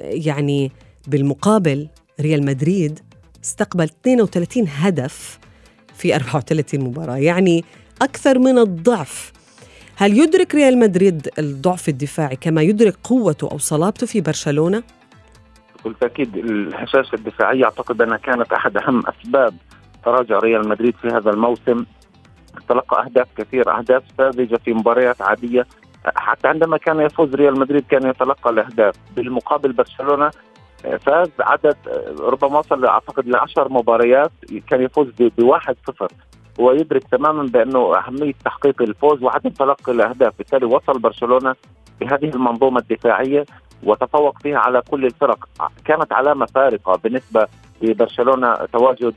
يعني 0.00 0.72
بالمقابل 1.06 1.88
ريال 2.20 2.44
مدريد 2.44 3.00
استقبل 3.44 3.84
32 3.84 4.68
هدف 4.68 5.38
في 5.94 6.16
34 6.16 6.80
مباراة. 6.80 7.16
يعني 7.16 7.64
أكثر 8.02 8.38
من 8.38 8.58
الضعف 8.58 9.32
هل 9.98 10.18
يدرك 10.18 10.54
ريال 10.54 10.78
مدريد 10.78 11.28
الضعف 11.38 11.88
الدفاعي 11.88 12.36
كما 12.36 12.62
يدرك 12.62 12.96
قوته 13.04 13.48
أو 13.52 13.58
صلابته 13.58 14.06
في 14.06 14.20
برشلونة؟ 14.20 14.82
بكل 15.78 15.94
تاكيد 16.00 16.36
الهشاشه 16.36 17.14
الدفاعية 17.14 17.64
أعتقد 17.64 18.02
أنها 18.02 18.16
كانت 18.16 18.52
أحد 18.52 18.76
أهم 18.76 19.02
أسباب 19.06 19.54
تراجع 20.04 20.38
ريال 20.38 20.68
مدريد 20.68 20.94
في 21.02 21.08
هذا 21.08 21.30
الموسم. 21.30 21.84
تلقى 22.68 23.04
أهداف 23.04 23.26
كثير 23.36 23.78
أهداف 23.78 24.02
ساذجة 24.18 24.56
في 24.64 24.72
مباريات 24.72 25.22
عادية. 25.22 25.66
حتى 26.04 26.48
عندما 26.48 26.76
كان 26.76 27.00
يفوز 27.00 27.34
ريال 27.34 27.58
مدريد 27.58 27.84
كان 27.86 28.10
يتلقى 28.10 28.50
الأهداف. 28.50 28.94
بالمقابل 29.16 29.72
برشلونة 29.72 30.30
فاز 31.00 31.30
عدد 31.40 31.76
ربما 32.20 32.58
وصل 32.58 32.84
أعتقد 32.84 33.28
ل 33.28 33.36
10 33.36 33.68
مباريات 33.68 34.32
كان 34.70 34.82
يفوز 34.82 35.08
بواحد 35.38 35.76
صفر. 35.86 36.12
هو 36.60 36.72
يدرك 36.72 37.04
تماما 37.04 37.42
بأنه 37.42 37.98
أهمية 37.98 38.34
تحقيق 38.44 38.82
الفوز 38.82 39.22
وعدم 39.22 39.50
تلقي 39.50 39.92
الأهداف، 39.92 40.32
بالتالي 40.38 40.66
وصل 40.66 40.98
برشلونة 40.98 41.54
بهذه 42.00 42.28
المنظومة 42.28 42.80
الدفاعية 42.80 43.46
وتفوق 43.82 44.38
فيها 44.38 44.58
على 44.58 44.82
كل 44.90 45.04
الفرق، 45.04 45.48
كانت 45.84 46.12
علامة 46.12 46.46
فارقة 46.46 46.96
بالنسبة 46.96 47.46
لبرشلونة 47.82 48.54
تواجد 48.54 49.14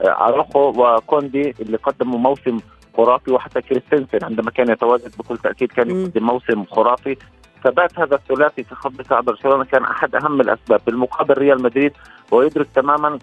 اروخو 0.00 0.72
وكوندي 0.76 1.54
اللي 1.60 1.76
قدموا 1.76 2.18
موسم 2.18 2.58
خرافي 2.96 3.32
وحتى 3.32 3.62
كريستنسن 3.62 4.18
عندما 4.22 4.50
كان 4.50 4.70
يتواجد 4.70 5.12
بكل 5.18 5.38
تأكيد 5.38 5.72
كان 5.72 5.90
يقدم 5.90 6.26
موسم 6.26 6.64
خرافي. 6.64 7.16
ثبات 7.64 7.98
هذا 7.98 8.14
الثلاثي 8.14 8.64
في 8.64 8.74
خط 8.74 8.92
دفاع 8.92 9.20
برشلونة 9.20 9.64
كان 9.64 9.84
أحد 9.84 10.14
أهم 10.14 10.40
الأسباب. 10.40 10.80
بالمقابل 10.86 11.34
ريال 11.38 11.62
مدريد 11.62 11.92
ويدرك 12.30 12.68
تماما 12.74 13.18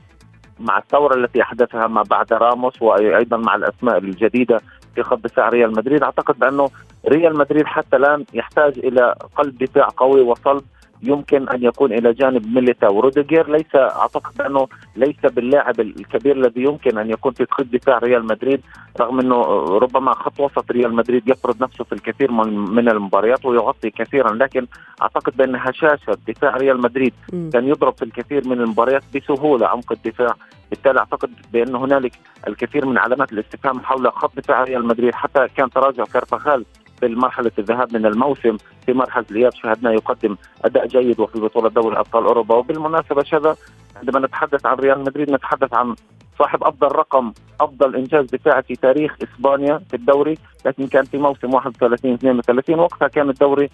مع 0.60 0.78
الثورة 0.78 1.16
التي 1.16 1.42
أحدثها 1.42 1.88
ما 1.88 2.04
بعد 2.04 2.34
راموس 2.34 2.82
وأيضا 2.82 3.38
مع 3.38 3.56
الأسماء 3.56 3.98
الجديدة 3.98 4.62
في 4.96 5.04
خط 5.04 5.20
دفاع 5.24 5.50
ريال 5.50 5.72
مدريد. 5.72 6.04
أعتقد 6.04 6.40
بأنه 6.40 6.70
ريال 7.08 7.38
مدريد 7.38 7.66
حتى 7.66 7.96
الآن 7.96 8.26
يحتاج 8.34 8.80
إلى 8.80 9.16
قلب 9.36 9.58
دفاع 9.58 9.88
قوي 9.98 10.22
وصلب 10.22 10.64
يمكن 11.04 11.50
أن 11.50 11.64
يكون 11.64 11.94
إلى 11.94 12.14
جانب 12.14 12.54
ميليتا 12.56 12.88
وروديجير 12.88 13.52
ليس 13.52 13.76
أعتقد 13.76 14.42
أنه 14.42 14.68
ليس 14.96 15.20
باللاعب 15.24 15.80
الكبير 15.80 16.36
الذي 16.36 16.62
يمكن 16.62 16.98
أن 16.98 17.10
يكون 17.10 17.32
في 17.32 17.46
خط 17.52 17.66
دفاع 17.66 17.98
ريال 17.98 18.26
مدريد 18.26 18.62
رغم 19.00 19.20
أنه 19.20 19.42
ربما 19.78 20.14
خط 20.14 20.40
وسط 20.40 20.72
ريال 20.72 20.94
مدريد 20.94 21.30
يفرض 21.30 21.64
نفسه 21.64 21.84
في 21.84 21.94
الكثير 21.94 22.32
من, 22.32 22.60
من 22.60 22.90
المباريات 22.90 23.46
ويغطي 23.46 23.90
كثيرا. 23.90 24.34
لكن 24.34 24.68
أعتقد 25.02 25.38
بأن 25.38 25.56
هشاشه 25.56 26.18
دفاع 26.28 26.58
ريال 26.58 26.82
مدريد 26.82 27.14
كان 27.54 27.68
يضرب 27.68 27.94
في 27.98 28.06
الكثير 28.06 28.48
من 28.48 28.62
المباريات 28.62 29.04
بسهولة. 29.16 29.68
عمق 29.68 29.92
الدفاع 29.92 30.34
بالتالي 30.70 31.00
أعتقد 31.00 31.30
بأن 31.54 31.76
هنالك 31.76 32.12
الكثير 32.48 32.86
من 32.86 32.98
علامات 32.98 33.34
الاستفهام 33.34 33.80
حول 33.80 34.12
خط 34.12 34.38
دفاع 34.38 34.64
ريال 34.64 34.86
مدريد 34.88 35.14
حتى 35.14 35.48
كان 35.56 35.70
تراجع 35.70 36.04
كارفاخال. 36.04 36.66
في 37.00 37.08
مرحلة 37.08 37.52
الذهاب 37.60 37.94
من 37.94 38.06
الموسم 38.06 38.58
في 38.86 38.94
مرحلة 38.94 39.26
الإياب 39.32 39.54
شاهدنا 39.54 39.92
يقدم 39.92 40.38
أداء 40.66 40.88
جيد 40.88 41.20
وفي 41.20 41.40
بطولة 41.40 41.70
دوري 41.70 42.00
أبطال 42.00 42.26
أوروبا. 42.26 42.56
وبالمناسبة 42.56 43.24
شذا 43.24 43.56
عندما 43.96 44.20
نتحدث 44.20 44.66
عن 44.66 44.76
ريال 44.76 45.00
مدريد 45.00 45.32
نتحدث 45.32 45.74
عن 45.74 45.96
صاحب 46.40 46.64
أفضل 46.64 46.88
رقم 46.88 47.34
أفضل 47.62 47.96
إنجاز 47.96 48.26
دفاعي 48.26 48.64
في 48.64 48.76
تاريخ 48.76 49.16
إسبانيا 49.24 49.82
في 49.90 49.96
الدوري 49.96 50.38
لكن 50.66 50.88
كان 50.88 51.04
في 51.04 51.18
موسم 51.18 51.54
31 51.54 52.14
32 52.14 52.80
وقتها 52.80 53.08
كان 53.08 53.30
الدوري 53.30 53.70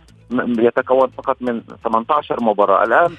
يتكون 0.60 1.08
فقط 1.08 1.38
من 1.42 1.62
18 1.84 2.44
مباراة. 2.44 2.84
الآن 2.84 3.16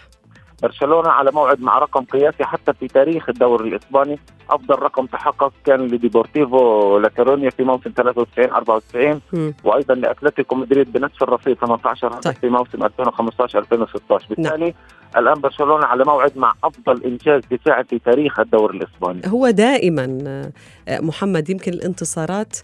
برشلونة 0.64 1.08
على 1.08 1.30
موعد 1.32 1.60
مع 1.60 1.78
رقم 1.78 2.04
قياسي 2.04 2.44
حتى 2.44 2.72
في 2.72 2.88
تاريخ 2.88 3.28
الدوري 3.28 3.68
الإسباني 3.68 4.18
أفضل 4.50 4.74
رقم 4.74 5.06
تحقق 5.06 5.52
كان 5.64 5.80
لديبورتيفو 5.80 6.98
لاكارونيا 6.98 7.50
في 7.50 7.62
موسم 7.62 7.92
93 7.96 8.50
94 8.50 9.20
م. 9.32 9.52
وأيضا 9.64 9.94
لأتلتيكو 9.94 10.54
مدريد 10.54 10.92
بنفس 10.92 11.22
الرصيد 11.22 11.56
18 11.56 12.08
هدف 12.08 12.20
طيب. 12.20 12.34
في 12.34 12.48
موسم 12.48 12.84
2015 12.84 13.58
2016 13.58 14.26
بالتالي 14.28 14.64
نعم. 14.64 14.74
الآن 15.16 15.40
برشلونة 15.40 15.86
على 15.86 16.04
موعد 16.04 16.38
مع 16.38 16.54
أفضل 16.64 17.04
إنجاز 17.04 17.42
دفاعي 17.50 17.84
في 17.84 17.98
تاريخ 17.98 18.40
الدوري 18.40 18.78
الإسباني 18.78 19.20
هو 19.26 19.50
دائما 19.50 20.52
محمد 20.88 21.50
يمكن 21.50 21.72
الانتصارات 21.72 22.56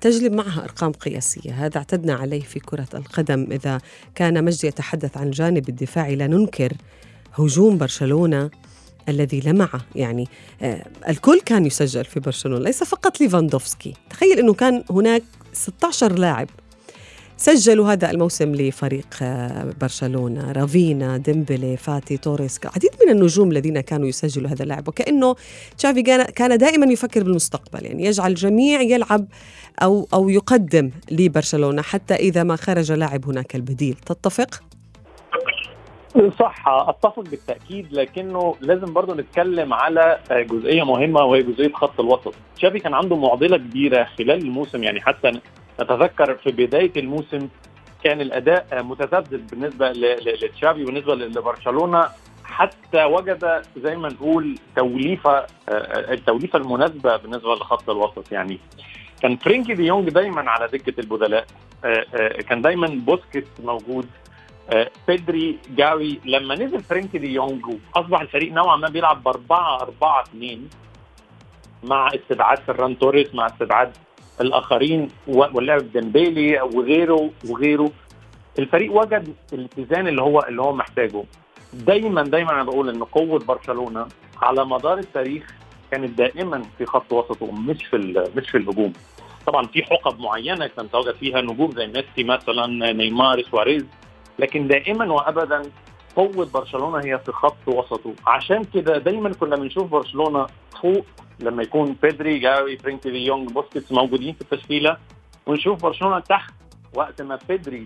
تجلب 0.00 0.32
معها 0.32 0.64
أرقام 0.64 0.92
قياسية 0.92 1.52
هذا 1.52 1.78
اعتدنا 1.78 2.14
عليه 2.14 2.40
في 2.40 2.60
كرة 2.60 2.88
القدم 2.94 3.46
إذا 3.50 3.78
كان 4.14 4.44
مجدي 4.44 4.66
يتحدث 4.66 5.16
عن 5.16 5.26
الجانب 5.26 5.68
الدفاعي 5.68 6.16
لا 6.16 6.26
ننكر 6.26 6.72
هجوم 7.34 7.78
برشلونة 7.78 8.50
الذي 9.08 9.40
لمع 9.40 9.68
يعني 9.94 10.28
آه 10.62 10.86
الكل 11.08 11.40
كان 11.40 11.66
يسجل 11.66 12.04
في 12.04 12.20
برشلونة 12.20 12.64
ليس 12.64 12.84
فقط 12.84 13.20
ليفاندوفسكي. 13.20 13.94
تخيل 14.10 14.38
إنه 14.38 14.54
كان 14.54 14.84
هناك 14.90 15.22
16 15.52 16.12
لاعب 16.12 16.48
سجلوا 17.36 17.92
هذا 17.92 18.10
الموسم 18.10 18.54
لفريق 18.54 19.06
آه 19.22 19.74
برشلونة. 19.80 20.52
رافينا 20.52 21.16
ديمبلي 21.16 21.76
فاتي 21.76 22.16
توريس 22.16 22.60
عديد 22.64 22.90
من 23.04 23.12
النجوم 23.12 23.50
الذين 23.50 23.80
كانوا 23.80 24.08
يسجلوا 24.08 24.50
هذا 24.50 24.62
اللاعب. 24.62 24.88
وكأنه 24.88 25.36
تشافي 25.78 26.02
كان 26.34 26.58
دائما 26.58 26.92
يفكر 26.92 27.22
بالمستقبل. 27.22 27.86
يعني 27.86 28.04
يجعل 28.06 28.30
الجميع 28.30 28.80
يلعب 28.80 29.26
أو 29.82 30.08
أو 30.14 30.28
يقدم 30.28 30.90
لبرشلونة 31.10 31.82
حتى 31.82 32.14
إذا 32.14 32.42
ما 32.42 32.56
خرج 32.56 32.92
لاعب 32.92 33.26
هناك 33.26 33.54
البديل. 33.54 33.96
تتفق؟ 34.06 34.73
صح 36.38 36.68
أتفق 36.68 37.20
بالتأكيد 37.20 37.92
لكنه 37.92 38.56
لازم 38.60 38.92
برضه 38.92 39.14
نتكلم 39.14 39.74
على 39.74 40.20
جزئية 40.30 40.82
مهمة 40.82 41.20
وهي 41.24 41.42
جزئية 41.42 41.72
خط 41.72 42.00
الوسط. 42.00 42.34
تشافي 42.56 42.78
كان 42.78 42.94
عنده 42.94 43.16
معضلة 43.16 43.56
كبيرة 43.56 44.04
خلال 44.04 44.38
الموسم 44.38 44.82
يعني 44.82 45.00
حتى 45.00 45.32
نتذكر 45.80 46.34
في 46.34 46.52
بداية 46.52 46.92
الموسم 46.96 47.48
كان 48.04 48.20
الأداء 48.20 48.82
متذبذب 48.82 49.46
بالنسبة 49.46 49.92
لتشافي 49.92 50.82
وبالنسبة 50.82 51.14
لبرشلونة. 51.14 52.08
حتى 52.44 53.04
وجد 53.04 53.62
زي 53.76 53.96
ما 53.96 54.08
نقول 54.08 54.58
توليفة 54.76 55.46
التوليفة 56.10 56.58
المناسبة 56.58 57.16
بالنسبة 57.16 57.54
لخط 57.54 57.90
الوسط 57.90 58.32
يعني 58.32 58.58
كان 59.22 59.36
فرينكي 59.36 59.74
دي 59.74 59.86
يونج 59.86 60.08
دايما 60.08 60.50
على 60.50 60.68
دكة 60.68 61.00
البدلاء. 61.00 61.44
كان 62.48 62.62
دايما 62.62 62.86
بوسكيتس 62.86 63.48
موجود. 63.64 64.06
بيدري 65.08 65.58
جاوي 65.70 66.20
لما 66.24 66.54
نزل 66.54 66.80
فرينكي 66.82 67.18
دي 67.18 67.32
يونج 67.32 67.62
أصبح 67.96 68.20
الفريق 68.20 68.52
نوعا 68.52 68.76
ما 68.76 68.88
بيلعب 68.88 69.22
ب 69.22 69.28
4 69.28 69.82
4 69.82 70.22
2 70.22 70.68
مع 71.84 72.08
استبعاد 72.14 72.58
فران 72.58 72.98
توريس 72.98 73.34
مع 73.34 73.46
استبعاد 73.46 73.92
الآخرين 74.40 75.08
واللعب 75.26 75.92
ديمبيلي 75.92 76.60
وغيره 76.60 77.30
وغيره. 77.48 77.90
الفريق 78.58 78.92
وجد 78.92 79.34
الاتزان 79.52 80.08
اللي 80.08 80.22
هو 80.22 80.40
اللي 80.48 80.62
هو 80.62 80.72
محتاجه. 80.72 81.24
دايما 81.72 82.22
دايما 82.22 82.52
أنا 82.52 82.62
بقول 82.62 82.88
إن 82.88 83.04
قوة 83.04 83.38
برشلونة 83.38 84.06
على 84.42 84.64
مدار 84.64 84.98
التاريخ 84.98 85.54
كانت 85.90 86.18
دائما 86.18 86.62
في 86.78 86.86
خط 86.86 87.12
وسطه 87.12 87.52
مش 87.52 87.84
في 87.84 88.26
مش 88.36 88.50
في 88.50 88.58
الهجوم. 88.58 88.92
طبعا 89.46 89.66
في 89.66 89.82
حقب 89.84 90.20
معينة 90.20 90.66
كان 90.66 90.90
تواجد 90.90 91.14
فيها 91.14 91.40
نجوم 91.40 91.70
زي 91.70 91.86
ميسي 91.86 92.24
مثلا 92.24 92.92
نيمار 92.92 93.42
سواريز. 93.42 93.84
لكن 94.38 94.68
دائما 94.68 95.12
وابدا 95.12 95.62
قوة 96.16 96.48
برشلونة 96.54 96.98
هي 96.98 97.18
في 97.18 97.32
خط 97.32 97.56
وسطه. 97.68 98.14
عشان 98.26 98.64
كده 98.64 98.98
دايما 98.98 99.32
كنا 99.32 99.56
بنشوف 99.56 99.90
برشلونة 99.90 100.46
فوق 100.82 101.04
لما 101.40 101.62
يكون 101.62 101.96
بيدري 102.02 102.38
جاوي 102.38 102.76
فرينكي 102.78 103.10
دي 103.10 103.26
يونج 103.26 103.52
بوسكيتس 103.52 103.92
موجودين 103.92 104.34
في 104.34 104.40
التشكيلة. 104.40 104.96
ونشوف 105.46 105.82
برشلونة 105.82 106.18
تحت 106.18 106.54
وقت 106.94 107.22
ما 107.22 107.38
بيدري 107.48 107.84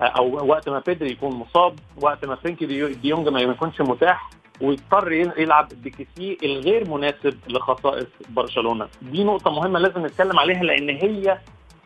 أو 0.00 0.46
وقت 0.46 0.68
ما 0.68 0.82
بيدري 0.86 1.10
يكون 1.10 1.34
مصاب 1.34 1.74
وقت 2.02 2.24
ما 2.24 2.34
فرينكي 2.34 2.66
دي 2.66 3.08
يونج 3.08 3.28
ما 3.28 3.40
يكونش 3.40 3.80
متاح 3.80 4.30
ويضطر 4.60 5.12
يلعب 5.12 5.68
بكيسي 5.84 6.38
الغير 6.42 6.90
مناسب 6.90 7.34
لخصائص 7.48 8.06
برشلونة. 8.28 8.88
دي 9.02 9.24
نقطة 9.24 9.50
مهمة 9.50 9.78
لازم 9.78 10.06
نتكلم 10.06 10.38
عليها 10.38 10.62
لأن 10.62 10.88
هي 10.88 11.38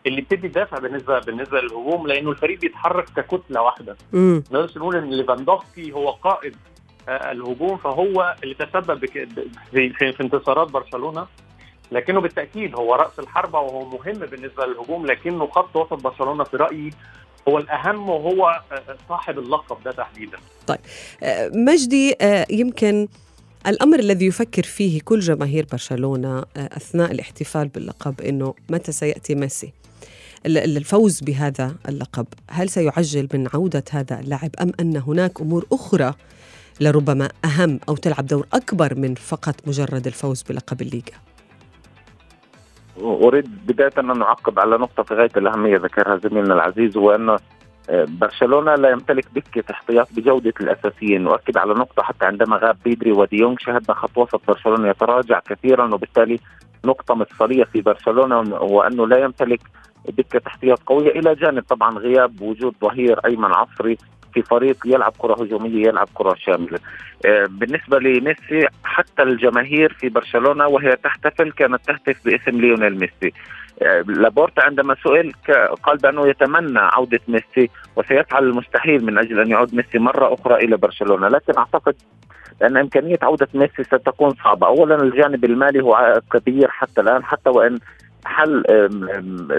اللي 0.06 0.20
بتدي 0.20 0.48
دافع 0.48 0.78
بالنسبة 0.78 1.18
بالنسبة 1.18 1.60
للهجوم 1.60 2.06
لأنه 2.06 2.30
الفريق 2.30 2.60
بيتحرك 2.60 3.04
ككتلة 3.16 3.62
واحدة 3.62 3.96
ما 4.12 4.42
نقدرش 4.52 4.76
نقول 4.76 4.96
إن 4.96 5.10
ليفاندوفسكي 5.10 5.92
هو 5.92 6.10
قائد 6.10 6.56
الهجوم 7.08 7.76
فهو 7.76 8.36
اللي 8.42 8.54
تسبب 8.54 9.06
في, 9.06 9.26
في, 9.70 10.12
في 10.12 10.20
انتصارات 10.22 10.70
برشلونة 10.70 11.26
لكنه 11.92 12.20
بالتأكيد 12.20 12.74
هو 12.74 12.94
رأس 12.94 13.18
الحربة 13.18 13.58
وهو 13.60 13.84
مهم 13.88 14.18
بالنسبة 14.18 14.66
للهجوم 14.66 15.06
لكنه 15.06 15.46
خط 15.46 15.76
وسط 15.76 15.94
برشلونة 15.94 16.44
في 16.44 16.56
رأيي 16.56 16.90
هو 17.48 17.58
الأهم 17.58 18.08
وهو 18.08 18.60
صاحب 19.08 19.38
اللقب 19.38 19.76
ده 19.84 19.92
تحديدا. 19.92 20.38
طيب 20.66 20.78
مجدي 21.54 22.14
يمكن 22.50 23.08
الأمر 23.66 23.98
الذي 23.98 24.26
يفكر 24.26 24.62
فيه 24.62 25.00
كل 25.04 25.18
جماهير 25.20 25.66
برشلونة 25.72 26.44
أثناء 26.56 27.12
الاحتفال 27.12 27.68
باللقب 27.68 28.20
إنه 28.20 28.54
متى 28.70 28.92
سيأتي 28.92 29.34
ميسي؟ 29.34 29.72
الفوز 30.46 31.20
بهذا 31.20 31.74
اللقب، 31.88 32.26
هل 32.50 32.68
سيعجل 32.68 33.28
من 33.34 33.48
عودة 33.54 33.84
هذا 33.90 34.20
اللاعب 34.20 34.50
أم 34.62 34.72
أن 34.80 34.96
هناك 34.96 35.40
أمور 35.40 35.66
أخرى 35.72 36.14
لربما 36.80 37.28
أهم 37.44 37.80
أو 37.88 37.96
تلعب 37.96 38.26
دور 38.26 38.46
أكبر 38.52 38.94
من 38.94 39.14
فقط 39.14 39.54
مجرد 39.66 40.06
الفوز 40.06 40.42
بلقب 40.42 40.82
الليغا؟ 40.82 41.18
أريد 43.00 43.66
بداية 43.66 43.92
أن 43.98 44.18
نعقب 44.18 44.58
على 44.58 44.78
نقطة 44.78 45.02
في 45.02 45.14
غاية 45.14 45.30
الأهمية 45.36 45.76
ذكرها 45.76 46.16
زميلنا 46.16 46.54
العزيز 46.54 46.96
وانه 46.96 47.38
برشلونة 47.90 48.74
لا 48.74 48.90
يمتلك 48.90 49.26
دكة 49.34 49.64
احتياط 49.70 50.08
بجودة 50.16 50.54
الأساسيين 50.60 51.26
وأكد 51.26 51.56
على 51.56 51.74
نقطة 51.74 52.02
حتى 52.02 52.26
عندما 52.26 52.56
غاب 52.56 52.76
بيدري 52.84 53.12
وديونغ 53.12 53.56
شهدنا 53.58 53.94
خط 53.94 54.18
وسط 54.18 54.40
برشلونة 54.48 54.88
يتراجع 54.88 55.40
كثيرا 55.40 55.94
وبالتالي 55.94 56.40
نقطة 56.84 57.14
مفصليه 57.14 57.64
في 57.64 57.80
برشلونة 57.80 58.38
وأنه 58.54 59.06
لا 59.06 59.18
يمتلك 59.18 59.60
دكة 60.08 60.40
احتياط 60.46 60.82
قوية 60.86 61.10
إلى 61.10 61.34
جانب 61.34 61.62
طبعا 61.62 61.98
غياب 61.98 62.42
وجود 62.42 62.74
ظهير 62.80 63.18
أيمن 63.24 63.52
عصري 63.52 63.98
في 64.34 64.42
فريق 64.42 64.76
يلعب 64.84 65.12
كرة 65.18 65.42
هجومية 65.42 65.86
يلعب 65.88 66.08
كرة 66.14 66.34
شاملة. 66.34 66.78
بالنسبة 67.48 67.98
لميسي 67.98 68.66
حتى 68.84 69.22
الجماهير 69.22 69.92
في 69.92 70.08
برشلونة 70.08 70.66
وهي 70.66 70.96
تحتفل 70.96 71.52
كانت 71.52 71.80
تهتف 71.86 72.24
باسم 72.24 72.60
ليونيل 72.60 72.98
ميسي. 72.98 73.32
لابورتا 74.06 74.60
عندما 74.60 74.96
سئل 75.04 75.32
قال 75.82 75.96
بأنه 75.96 76.28
يتمنى 76.28 76.78
عودة 76.78 77.20
ميسي 77.28 77.70
وسيفعل 77.96 78.44
المستحيل 78.44 79.04
من 79.04 79.18
أجل 79.18 79.40
أن 79.40 79.50
يعود 79.50 79.74
ميسي 79.74 79.98
مرة 79.98 80.34
أخرى 80.34 80.54
إلى 80.54 80.76
برشلونة، 80.76 81.28
لكن 81.28 81.52
أعتقد 81.58 81.94
لأن 82.60 82.76
إمكانية 82.76 83.18
عودة 83.22 83.48
ميسي 83.54 83.84
ستكون 83.84 84.34
صعبة، 84.44 84.66
اولا 84.66 85.02
الجانب 85.02 85.44
المالي 85.44 85.82
هو 85.82 86.20
كبير 86.32 86.68
حتى 86.68 87.00
الآن 87.00 87.24
حتى 87.24 87.50
وإن 87.50 87.78
حل 88.24 88.62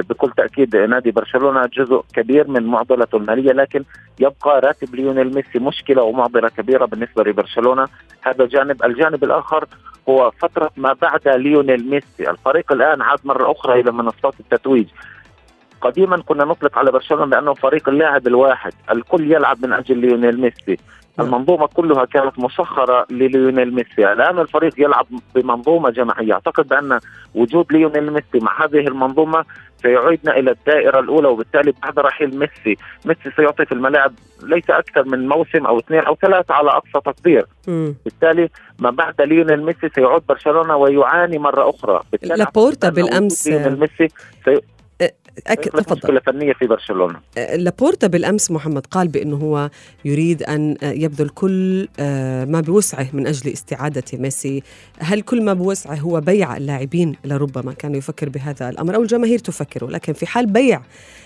بكل 0.09 0.31
تأكيد 0.37 0.75
نادي 0.75 1.11
برشلونة 1.11 1.65
جزء 1.65 2.03
كبير 2.13 2.47
من 2.47 2.63
معضلته 2.63 3.17
المالية 3.17 3.51
لكن 3.51 3.83
يبقى 4.19 4.59
راتب 4.59 4.95
ليونيل 4.95 5.35
ميسي 5.35 5.59
مشكلة 5.59 6.03
ومعضلة 6.03 6.49
كبيرة 6.49 6.85
بالنسبة 6.85 7.23
لبرشلونة. 7.23 7.87
هذا 8.21 8.45
جانب 8.45 8.83
الجانب 8.83 9.23
الآخر 9.23 9.65
هو 10.09 10.31
فترة 10.31 10.71
ما 10.77 10.93
بعد 11.01 11.27
ليونيل 11.27 11.89
ميسي. 11.89 12.29
الفريق 12.29 12.71
الآن 12.71 13.01
عاد 13.01 13.19
مرة 13.23 13.51
أخرى 13.51 13.79
إلى 13.79 13.91
منصات 13.91 14.33
التتويج. 14.39 14.87
قديما 15.81 16.17
كنا 16.17 16.45
نطلق 16.45 16.77
على 16.77 16.91
برشلونة 16.91 17.25
بأنه 17.25 17.53
فريق 17.53 17.89
اللاعب 17.89 18.27
الواحد. 18.27 18.73
الكل 18.91 19.31
يلعب 19.31 19.65
من 19.65 19.73
أجل 19.73 19.97
ليونيل 19.97 20.41
ميسي. 20.41 20.77
المنظومة 21.21 21.67
كلها 21.67 22.05
كانت 22.05 22.39
مسخرة 22.39 23.05
لليونيل 23.11 23.75
ميسي. 23.75 24.11
الآن 24.13 24.39
الفريق 24.39 24.73
يلعب 24.77 25.05
بمنظومة 25.35 25.89
جماعية. 25.89 26.33
أعتقد 26.33 26.67
بأن 26.67 26.99
وجود 27.35 27.73
ليونيل 27.73 28.13
ميسي 28.13 28.39
مع 28.45 28.65
هذه 28.65 28.87
المنظومة 28.87 29.45
سيعيدنا 29.81 30.37
إلى 30.37 30.51
الدائرة 30.51 30.99
الأولى 30.99 31.27
وبالتالي 31.27 31.73
بعد 31.83 31.99
رحيل 31.99 32.39
ميسي 32.39 32.77
ميسي 33.05 33.31
سيعطي 33.35 33.65
في 33.65 33.71
الملاعب 33.71 34.13
ليس 34.43 34.69
أكثر 34.69 35.03
من 35.03 35.27
موسم 35.27 35.65
أو 35.65 35.79
اثنين 35.79 35.99
أو 35.99 36.15
ثلاثة 36.15 36.53
على 36.53 36.69
أقصى 36.69 36.99
تقدير. 37.05 37.45
بالتالي 38.05 38.49
ما 38.79 38.89
بعد 38.89 39.21
ليونيل 39.21 39.65
ميسي 39.65 39.89
سيعود 39.95 40.23
برشلونة 40.29 40.75
ويعاني 40.75 41.37
مرة 41.37 41.69
أخرى. 41.69 42.01
لابورتا 42.23 42.89
بالأمس 42.89 43.47
ليونيل 43.47 43.79
ميسي 43.79 44.07
سي... 44.45 44.61
أكيد 45.47 45.71
تفضل. 45.71 45.95
مشكلة 45.95 46.19
فنية 46.19 46.53
في 46.53 46.67
برشلونة. 46.67 47.19
لابورتا 47.37 48.07
بالأمس 48.07 48.51
محمد 48.51 48.85
قال 48.85 49.07
بأنه 49.07 49.35
هو 49.35 49.69
يريد 50.05 50.43
أن 50.43 50.77
يبذل 50.81 51.29
كل 51.29 51.87
ما 52.49 52.61
بوسعه 52.61 53.07
من 53.13 53.27
أجل 53.27 53.51
استعادة 53.51 54.03
ميسي. 54.13 54.63
هل 54.99 55.21
كل 55.21 55.41
ما 55.41 55.53
بوسعه 55.53 55.95
هو 55.95 56.21
بيع 56.21 56.57
اللاعبين؟ 56.57 57.15
لربما 57.25 57.73
كان 57.73 57.95
يفكر 57.95 58.29
بهذا 58.29 58.69
الأمر 58.69 58.95
أو 58.95 59.01
الجماهير 59.01 59.39
تفكره 59.39 59.85
لكن 59.87 60.13
في 60.13 60.25
حال 60.25 60.45
بيع 60.45 60.81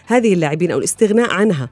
هذه 0.05 0.33
اللاعبين 0.33 0.71
أو 0.71 0.77
الاستغناء 0.77 1.31
عنها 1.31 1.69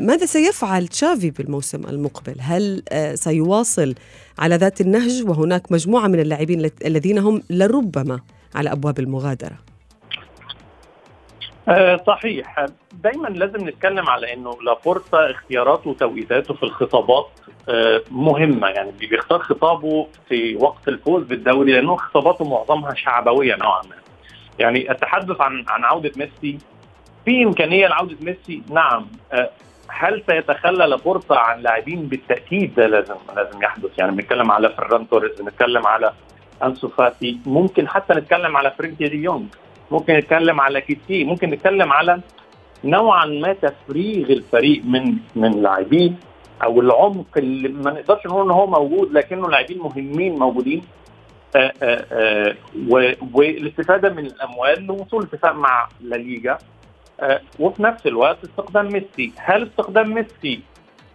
ماذا 0.00 0.26
سيفعل 0.26 0.88
تشافي 0.88 1.30
بالموسم 1.30 1.84
المقبل؟ 1.84 2.34
هل 2.38 2.82
سيواصل 3.14 3.94
على 4.38 4.56
ذات 4.56 4.80
النهج؟ 4.80 5.24
وهناك 5.26 5.72
مجموعة 5.72 6.06
من 6.08 6.20
اللاعبين 6.20 6.70
الذين 6.84 7.18
هم 7.18 7.42
لربما 7.50 8.20
على 8.54 8.72
أبواب 8.72 8.98
المغادرة. 8.98 9.58
أه 11.68 11.96
صحيح. 12.06 12.66
دايما 12.92 13.28
لازم 13.28 13.68
نتكلم 13.68 14.08
على 14.08 14.32
إنه 14.32 14.58
لابورتا 14.62 15.30
اختياراته 15.30 15.90
وتوقيتاته 15.90 16.54
في 16.54 16.62
الخطابات 16.62 17.28
أه 17.68 18.02
مهمة. 18.10 18.68
يعني 18.68 18.90
بيختار 19.00 19.38
خطابه 19.38 20.06
في 20.28 20.56
وقت 20.56 20.88
الفوز 20.88 21.24
بالدوري 21.24 21.72
لأنه 21.72 21.96
خطاباته 21.96 22.44
معظمها 22.44 22.94
شعبوية 22.94 23.56
نوعا 23.56 23.82
ما. 23.82 23.94
يعني 24.58 24.90
التحدث 24.90 25.40
عن 25.40 25.64
عن 25.68 25.84
عودة 25.84 26.12
ميسي. 26.16 26.58
في 27.24 27.42
إمكانية 27.44 27.86
لعودة 27.86 28.16
ميسي؟ 28.20 28.62
نعم. 28.70 29.06
أه 29.32 29.50
هل 29.88 30.22
سيتخلى 30.26 30.86
لابورتا 30.86 31.34
عن 31.34 31.60
لاعبين 31.60 32.06
بالتأكيد؟ 32.06 32.74
ده 32.74 32.86
لازم 32.86 33.14
لازم 33.36 33.62
يحدث. 33.62 33.98
يعني 33.98 34.12
بنتكلم 34.12 34.50
على 34.52 34.70
فران 34.70 35.08
توريس 35.08 35.40
بنتكلم 35.40 35.86
على 35.86 36.12
أنسو 36.62 36.88
فاتي 36.88 37.38
ممكن 37.46 37.88
حتى 37.88 38.14
نتكلم 38.14 38.56
على 38.56 38.70
فرينكي 38.70 39.08
دي 39.08 39.16
يونغ. 39.16 39.46
ممكن 39.90 40.14
نتكلم 40.14 40.60
على 40.60 40.80
كيسي 40.80 41.24
ممكن 41.24 41.50
نتكلم 41.50 41.92
على 41.92 42.20
نوعا 42.84 43.26
ما 43.26 43.52
تفريغ 43.52 44.30
الفريق 44.30 44.82
من 44.84 45.14
من 45.36 45.62
لاعبين 45.62 46.16
أو 46.64 46.80
العمق 46.80 47.26
اللي 47.36 47.68
ما 47.68 47.90
نقدرش 47.90 48.26
نقول 48.26 48.44
إن 48.44 48.50
هو 48.50 48.66
موجود 48.66 49.12
لكنه 49.12 49.48
لاعبين 49.48 49.78
مهمين 49.78 50.38
موجودين. 50.38 50.82
آآ 51.56 51.72
آآ 51.82 52.56
والاستفادة 53.34 54.10
من 54.10 54.26
الأموال 54.26 54.86
لوصول 54.86 55.22
اتفاق 55.22 55.54
مع 55.54 55.88
لا 56.00 56.16
ليجا. 56.16 56.58
وفي 57.58 57.82
نفس 57.82 58.06
الوقت 58.06 58.44
استخدام 58.44 58.92
ميسي. 58.92 59.32
هل 59.36 59.62
استخدام 59.62 60.14
ميسي 60.14 60.60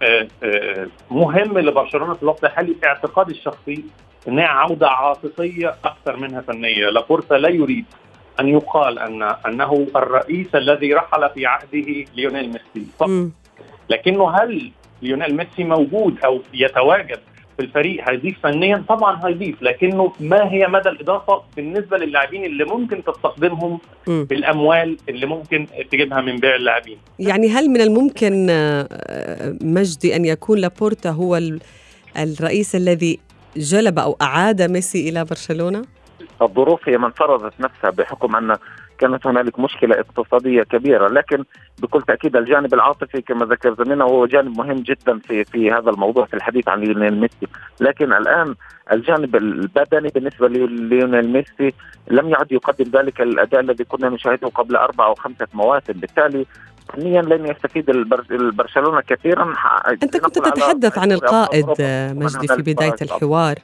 آه، 0.02 0.28
آه، 0.44 0.88
مهم 1.12 1.60
لبرشلونة 1.60 2.14
في 2.14 2.24
الوقت 2.24 2.44
الحالي؟ 2.44 2.76
اعتقادي 2.86 3.32
الشخصي 3.32 3.84
إنها 4.28 4.48
عودة 4.48 4.90
عاطفية 4.90 5.76
أكثر 5.86 6.18
منها 6.18 6.42
فنية، 6.42 6.90
لابورتا 6.90 7.34
لا 7.34 7.50
يريد. 7.50 7.86
أن 8.42 8.48
يقال 8.48 9.00
أن 9.00 9.24
أنه 9.24 9.88
الرئيس 9.96 10.56
الذي 10.56 10.94
رحل 10.94 11.30
في 11.30 11.46
عهده 11.46 12.06
ليونيل 12.16 12.48
ميسي. 12.48 12.88
فقط. 13.00 13.30
لكنه 13.90 14.30
هل 14.30 14.72
ليونيل 15.02 15.36
ميسي 15.36 15.64
موجود 15.64 16.16
أو 16.26 16.42
يتواجد 16.54 17.20
في 17.58 17.64
الفريق 17.64 18.10
هيضيف 18.10 18.40
فنيا؟ 18.44 18.84
طبعا 18.90 19.28
هيضيف 19.28 19.62
لكنه 19.64 20.14
ما 20.20 20.52
هي 20.52 20.68
مدى 20.68 20.90
الإضافة 20.90 21.42
بالنسبة 21.56 21.98
للاعبين 21.98 22.46
اللي 22.46 22.66
ممكن 22.66 23.04
تستخدمهم 23.04 23.80
بالأموال 24.08 24.98
اللي 25.10 25.26
ممكن 25.26 25.68
تجيبها 25.92 26.22
من 26.22 26.36
بيع 26.36 26.56
اللاعبين؟ 26.56 26.98
يعني 27.20 27.50
هل 27.50 27.70
من 27.70 27.82
الممكن 27.82 28.48
آه، 28.50 28.88
مجدي 29.62 30.16
أن 30.16 30.26
يكون 30.26 30.58
لابورتا 30.58 31.10
هو 31.10 31.40
الرئيس 32.18 32.76
الذي 32.76 33.20
جلب 33.58 34.00
أو 34.00 34.18
أعاد 34.22 34.62
ميسي 34.62 35.10
إلى 35.10 35.26
برشلونة؟ 35.26 35.82
الظروف 36.42 36.90
هي 36.90 36.98
من 36.98 37.10
فرضت 37.10 37.54
نفسها 37.60 37.90
بحكم 37.90 38.36
أن 38.36 38.56
كانت 38.98 39.28
هنالك 39.28 39.60
مشكلة 39.60 40.00
اقتصادية 40.00 40.64
كبيرة. 40.64 41.08
لكن 41.08 41.44
بكل 41.82 42.02
تأكيد 42.02 42.36
الجانب 42.36 42.74
العاطفي 42.74 43.22
كما 43.22 43.46
ذكر 43.46 43.76
زميلنا 43.84 44.06
هو 44.06 44.26
جانب 44.26 44.58
مهم 44.58 44.76
جدا 44.76 45.20
في 45.20 45.44
في 45.44 45.72
هذا 45.72 45.90
الموضوع 45.90 46.26
في 46.26 46.34
الحديث 46.34 46.68
عن 46.68 46.80
ليونيل 46.80 47.20
ميسي. 47.20 47.48
لكن 47.80 48.14
الآن 48.14 48.56
الجانب 48.92 49.36
البدني 49.36 50.10
بالنسبة 50.10 50.48
لليونيل 50.48 51.30
ميسي 51.30 51.74
لم 52.08 52.30
يعد 52.30 52.52
يقدم 52.52 53.00
ذلك 53.00 53.22
الأداء 53.22 53.62
الذي 53.62 53.84
كنا 53.84 54.10
نشاهده 54.10 54.48
قبل 54.48 54.76
أربع 54.76 55.06
أو 55.06 55.16
خمسة 55.16 55.48
مواسم. 55.54 55.94
بالتالي 55.94 56.46
فنيا 56.94 57.22
لن 57.22 57.46
يستفيد 57.46 57.90
البرشلونة 58.32 59.02
كثيرا. 59.02 59.54
أنت 60.04 60.18
كنت 60.18 60.40
تتحدث 60.40 60.98
عن 60.98 61.12
القائد 61.12 61.66
مجدي 62.16 62.48
في 62.48 62.62
بداية 62.62 62.96
الحوار. 63.02 63.56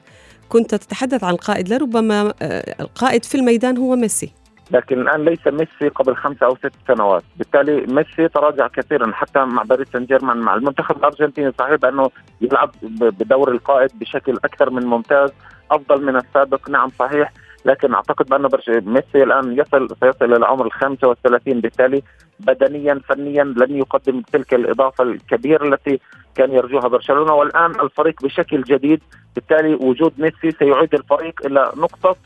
كنت 0.48 0.74
تتحدث 0.74 1.24
عن 1.24 1.34
القائد 1.34 1.68
لربما 1.68 2.32
آه، 2.42 2.74
القائد 2.80 3.24
في 3.24 3.34
الميدان 3.34 3.78
هو 3.78 3.96
ميسي. 3.96 4.32
لكن 4.70 5.00
الآن 5.00 5.24
ليس 5.24 5.46
ميسي 5.46 5.88
قبل 5.94 6.16
خمسة 6.16 6.46
أو 6.46 6.56
ست 6.56 6.72
سنوات، 6.88 7.22
بالتالي 7.36 7.86
ميسي 7.86 8.28
تراجع 8.28 8.68
كثيرا 8.68 9.12
حتى 9.12 9.38
مع 9.38 9.62
باريس 9.62 9.88
سان 9.92 10.04
جيرمان 10.04 10.36
مع 10.36 10.54
المنتخب 10.54 10.96
الأرجنتيني. 10.96 11.52
صحيح 11.58 11.74
بأنه 11.74 12.10
يلعب 12.40 12.70
بدور 12.92 13.50
القائد 13.52 13.90
بشكل 13.94 14.38
أكثر 14.44 14.70
من 14.70 14.86
ممتاز، 14.86 15.30
أفضل 15.70 16.04
من 16.04 16.16
السابق. 16.16 16.70
نعم 16.70 16.90
صحيح، 16.98 17.32
لكن 17.64 17.94
أعتقد 17.94 18.26
بأن 18.26 18.48
ميسي 18.68 19.22
الآن 19.22 19.52
يصل 19.52 19.88
سيصل 20.00 20.34
إلى 20.34 20.46
عمر 20.46 20.66
ال 20.66 20.72
35 20.72 21.60
بالتالي 21.60 22.02
بدنيا 22.40 23.00
فنيا 23.08 23.44
لن 23.44 23.76
يقدم 23.76 24.22
تلك 24.32 24.54
الإضافة 24.54 25.04
الكبيرة 25.04 25.68
التي 25.68 26.00
كان 26.38 26.52
يرجوها 26.52 26.88
برشلونة 26.88 27.32
والآن 27.32 27.80
الفريق 27.80 28.22
بشكل 28.22 28.62
جديد 28.62 29.02
بالتالي 29.34 29.74
وجود 29.74 30.12
ميسي 30.18 30.50
سيعيد 30.58 30.94
الفريق 30.94 31.46
إلى 31.46 31.72
نقطة 31.76 32.16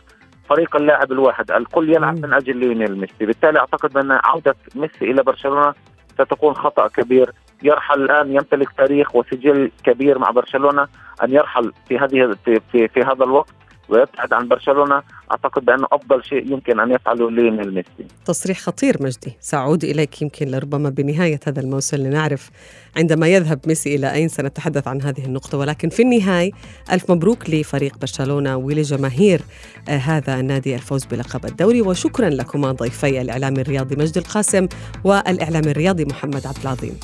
فريق 0.48 0.77
اللاعب 0.77 1.12
الواحد. 1.12 1.51
الكل 1.51 1.94
يلعب 1.94 2.18
من 2.18 2.33
أجل 2.33 2.57
ليونيل 2.57 2.98
ميسي. 2.98 3.27
بالتالي 3.27 3.59
أعتقد 3.59 3.96
ان 3.96 4.12
عودة 4.25 4.57
ميسي 4.75 5.05
إلى 5.11 5.22
برشلونة 5.22 5.75
ستكون 6.14 6.55
خطأ 6.55 6.88
كبير. 6.88 7.31
يرحل 7.62 8.03
الآن 8.03 8.33
يمتلك 8.33 8.68
تاريخ 8.72 9.16
وسجل 9.16 9.70
كبير 9.85 10.18
مع 10.18 10.31
برشلونة 10.31 10.88
أن 11.22 11.33
يرحل 11.33 11.72
في 11.88 11.98
هذه 11.98 12.37
في, 12.44 12.61
في, 12.72 12.88
في 12.88 13.01
هذا 13.01 13.25
الوقت. 13.25 13.55
ويبتعد 13.92 14.33
عن 14.33 14.48
برشلونة 14.48 15.02
أعتقد 15.31 15.64
بأنه 15.64 15.87
أفضل 15.92 16.24
شيء 16.24 16.52
يمكن 16.52 16.81
أن 16.81 16.90
يفعله 16.90 17.31
ليونيل 17.31 17.74
ميسي. 17.74 18.07
تصريح 18.24 18.59
خطير 18.59 18.96
مجدي، 19.00 19.37
سأعود 19.40 19.85
إليك 19.85 20.22
يمكن 20.22 20.48
لربما 20.48 20.90
بنهاية 20.90 21.40
هذا 21.46 21.61
الموسم 21.61 21.96
لنعرف 21.96 22.50
عندما 22.96 23.28
يذهب 23.28 23.61
ميسي 23.66 23.94
إلى 23.94 24.12
أين 24.12 24.28
سنتحدث 24.28 24.88
عن 24.88 25.02
هذه 25.02 25.24
النقطة 25.24 25.59
ولكن 25.59 25.88
في 25.88 26.02
النهاية 26.02 26.50
ألف 26.92 27.11
مبروك 27.11 27.50
لفريق 27.50 27.98
برشلونة 27.98 28.57
ولجماهير 28.57 29.40
آه 29.88 29.96
هذا 29.96 30.40
النادي 30.40 30.74
الفوز 30.74 31.05
بلقب 31.05 31.44
الدوري 31.44 31.83
وشكرا 31.83 32.28
لكما 32.28 32.72
ضيفي 32.72 33.20
الاعلامي 33.20 33.61
الرياضي 33.61 33.96
مجدي 33.96 34.20
القاسم 34.20 34.68
والاعلامي 35.05 35.70
الرياضي 35.70 36.05
محمد 36.05 36.46
عبد 36.46 36.59
العظيم. 36.62 37.00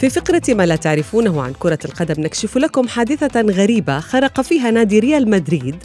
في 0.00 0.10
فقرة 0.10 0.42
ما 0.48 0.66
لا 0.66 0.76
تعرفونه 0.76 1.42
عن 1.42 1.52
كرة 1.58 1.78
القدم 1.84 2.22
نكشف 2.22 2.56
لكم 2.56 2.88
حادثة 2.88 3.40
غريبة 3.40 4.00
خرق 4.00 4.40
فيها 4.40 4.70
نادي 4.70 4.98
ريال 4.98 5.30
مدريد 5.30 5.76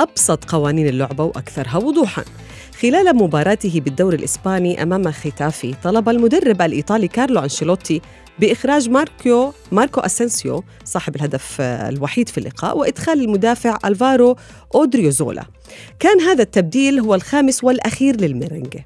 أبسط 0.00 0.44
قوانين 0.44 0.86
اللعبة 0.86 1.24
وأكثرها 1.24 1.76
وضوحاً. 1.76 2.24
خلال 2.80 3.16
مباراته 3.16 3.80
بالدور 3.80 4.14
الإسباني 4.14 4.82
أمام 4.82 5.10
ختافي 5.10 5.74
طلب 5.84 6.08
المدرب 6.08 6.62
الإيطالي 6.62 7.08
كارلو 7.08 7.40
أنشيلوتي 7.40 8.00
بإخراج 8.38 8.90
ماركيو 8.90 9.52
ماركو 9.72 10.00
أسنسيو 10.00 10.64
صاحب 10.84 11.16
الهدف 11.16 11.60
الوحيد 11.60 12.28
في 12.28 12.38
اللقاء 12.38 12.78
وإدخال 12.78 13.20
المدافع 13.20 13.78
ألفارو 13.84 14.36
أودريوزولا. 14.74 15.44
كان 15.98 16.20
هذا 16.20 16.42
التبديل 16.42 17.00
هو 17.00 17.14
الخامس 17.14 17.64
والأخير 17.64 18.20
للميرينجي 18.20 18.84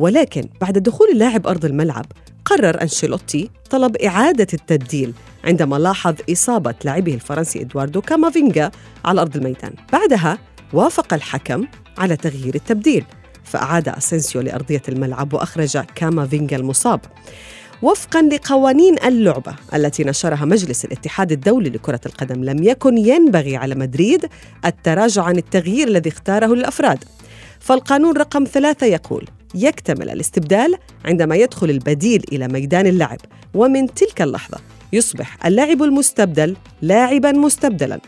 ولكن 0.00 0.48
بعد 0.60 0.78
دخول 0.78 1.08
اللاعب 1.12 1.46
أرض 1.46 1.64
الملعب 1.64 2.06
قرر 2.44 2.82
أنشيلوتي 2.82 3.50
طلب 3.70 3.96
إعادة 3.96 4.46
التبديل 4.54 5.12
عندما 5.44 5.76
لاحظ 5.76 6.14
إصابة 6.30 6.74
لاعبه 6.84 7.14
الفرنسي 7.14 7.60
إدواردو 7.60 8.00
كامافينجا 8.00 8.70
على 9.04 9.20
أرض 9.20 9.36
الميدان. 9.36 9.72
بعدها 9.92 10.38
وافق 10.72 11.14
الحكم 11.14 11.66
على 11.98 12.16
تغيير 12.16 12.54
التبديل. 12.54 13.04
فأعاد 13.48 13.88
أسنسيو 13.88 14.40
لأرضية 14.40 14.82
الملعب 14.88 15.32
وأخرج 15.32 15.78
كامافينجا 15.94 16.56
المصاب. 16.56 17.00
وفقا 17.82 18.22
لقوانين 18.22 18.96
اللعبة 19.04 19.54
التي 19.74 20.04
نشرها 20.04 20.44
مجلس 20.44 20.84
الاتحاد 20.84 21.32
الدولي 21.32 21.70
لكرة 21.70 22.00
القدم 22.06 22.44
لم 22.44 22.62
يكن 22.62 22.98
ينبغي 22.98 23.56
على 23.56 23.74
مدريد 23.74 24.26
التراجع 24.64 25.22
عن 25.22 25.36
التغيير 25.36 25.88
الذي 25.88 26.10
اختاره 26.10 26.46
للأفراد 26.46 27.04
فالقانون 27.60 28.16
رقم 28.16 28.44
ثلاثة 28.44 28.86
يقول 28.86 29.28
يكتمل 29.54 30.10
الاستبدال 30.10 30.74
عندما 31.04 31.36
يدخل 31.36 31.70
البديل 31.70 32.24
إلى 32.32 32.48
ميدان 32.48 32.86
اللعب 32.86 33.18
ومن 33.54 33.94
تلك 33.94 34.22
اللحظة 34.22 34.58
يصبح 34.92 35.46
اللاعب 35.46 35.82
المستبدل 35.82 36.56
لاعبا 36.82 37.32
مستبدلا. 37.32 38.00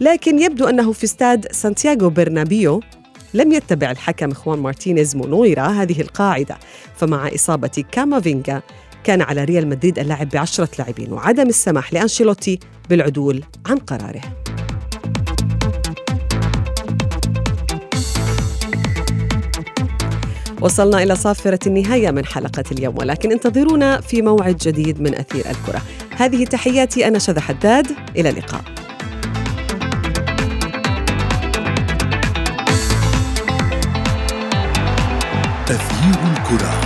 لكن 0.00 0.38
يبدو 0.38 0.68
أنه 0.68 0.92
في 0.92 1.04
استاد 1.04 1.52
سانتياغو 1.52 2.10
برنابيو 2.10 2.80
لم 3.34 3.52
يتبع 3.52 3.90
الحكم 3.90 4.32
خوان 4.32 4.58
مارتينيز 4.58 5.16
مونويرا 5.16 5.66
هذه 5.66 6.00
القاعدة 6.00 6.58
فمع 6.96 7.28
إصابة 7.34 7.84
كامافينجا 7.92 8.62
كان 9.04 9.22
على 9.22 9.44
ريال 9.44 9.68
مدريد 9.68 9.98
اللعب 9.98 10.28
بعشرة 10.28 10.68
لاعبين 10.78 11.12
وعدم 11.12 11.48
السماح 11.48 11.92
لأنشيلوتي 11.92 12.58
بالعدول 12.90 13.44
عن 13.66 13.78
قراره. 13.78 14.20
وصلنا 20.60 21.02
إلى 21.02 21.16
صافرة 21.16 21.58
النهاية 21.66 22.10
من 22.10 22.24
حلقة 22.24 22.64
اليوم 22.72 22.98
ولكن 22.98 23.32
انتظرونا 23.32 24.00
في 24.00 24.22
موعد 24.22 24.56
جديد 24.56 25.00
من 25.00 25.14
أثير 25.14 25.44
الكرة. 25.50 25.82
هذه 26.16 26.44
تحياتي 26.44 27.08
أنا 27.08 27.18
شذى 27.18 27.40
حداد 27.40 27.86
إلى 28.16 28.28
اللقاء. 28.28 28.79
تغيير 36.50 36.62
الكره 36.62 36.79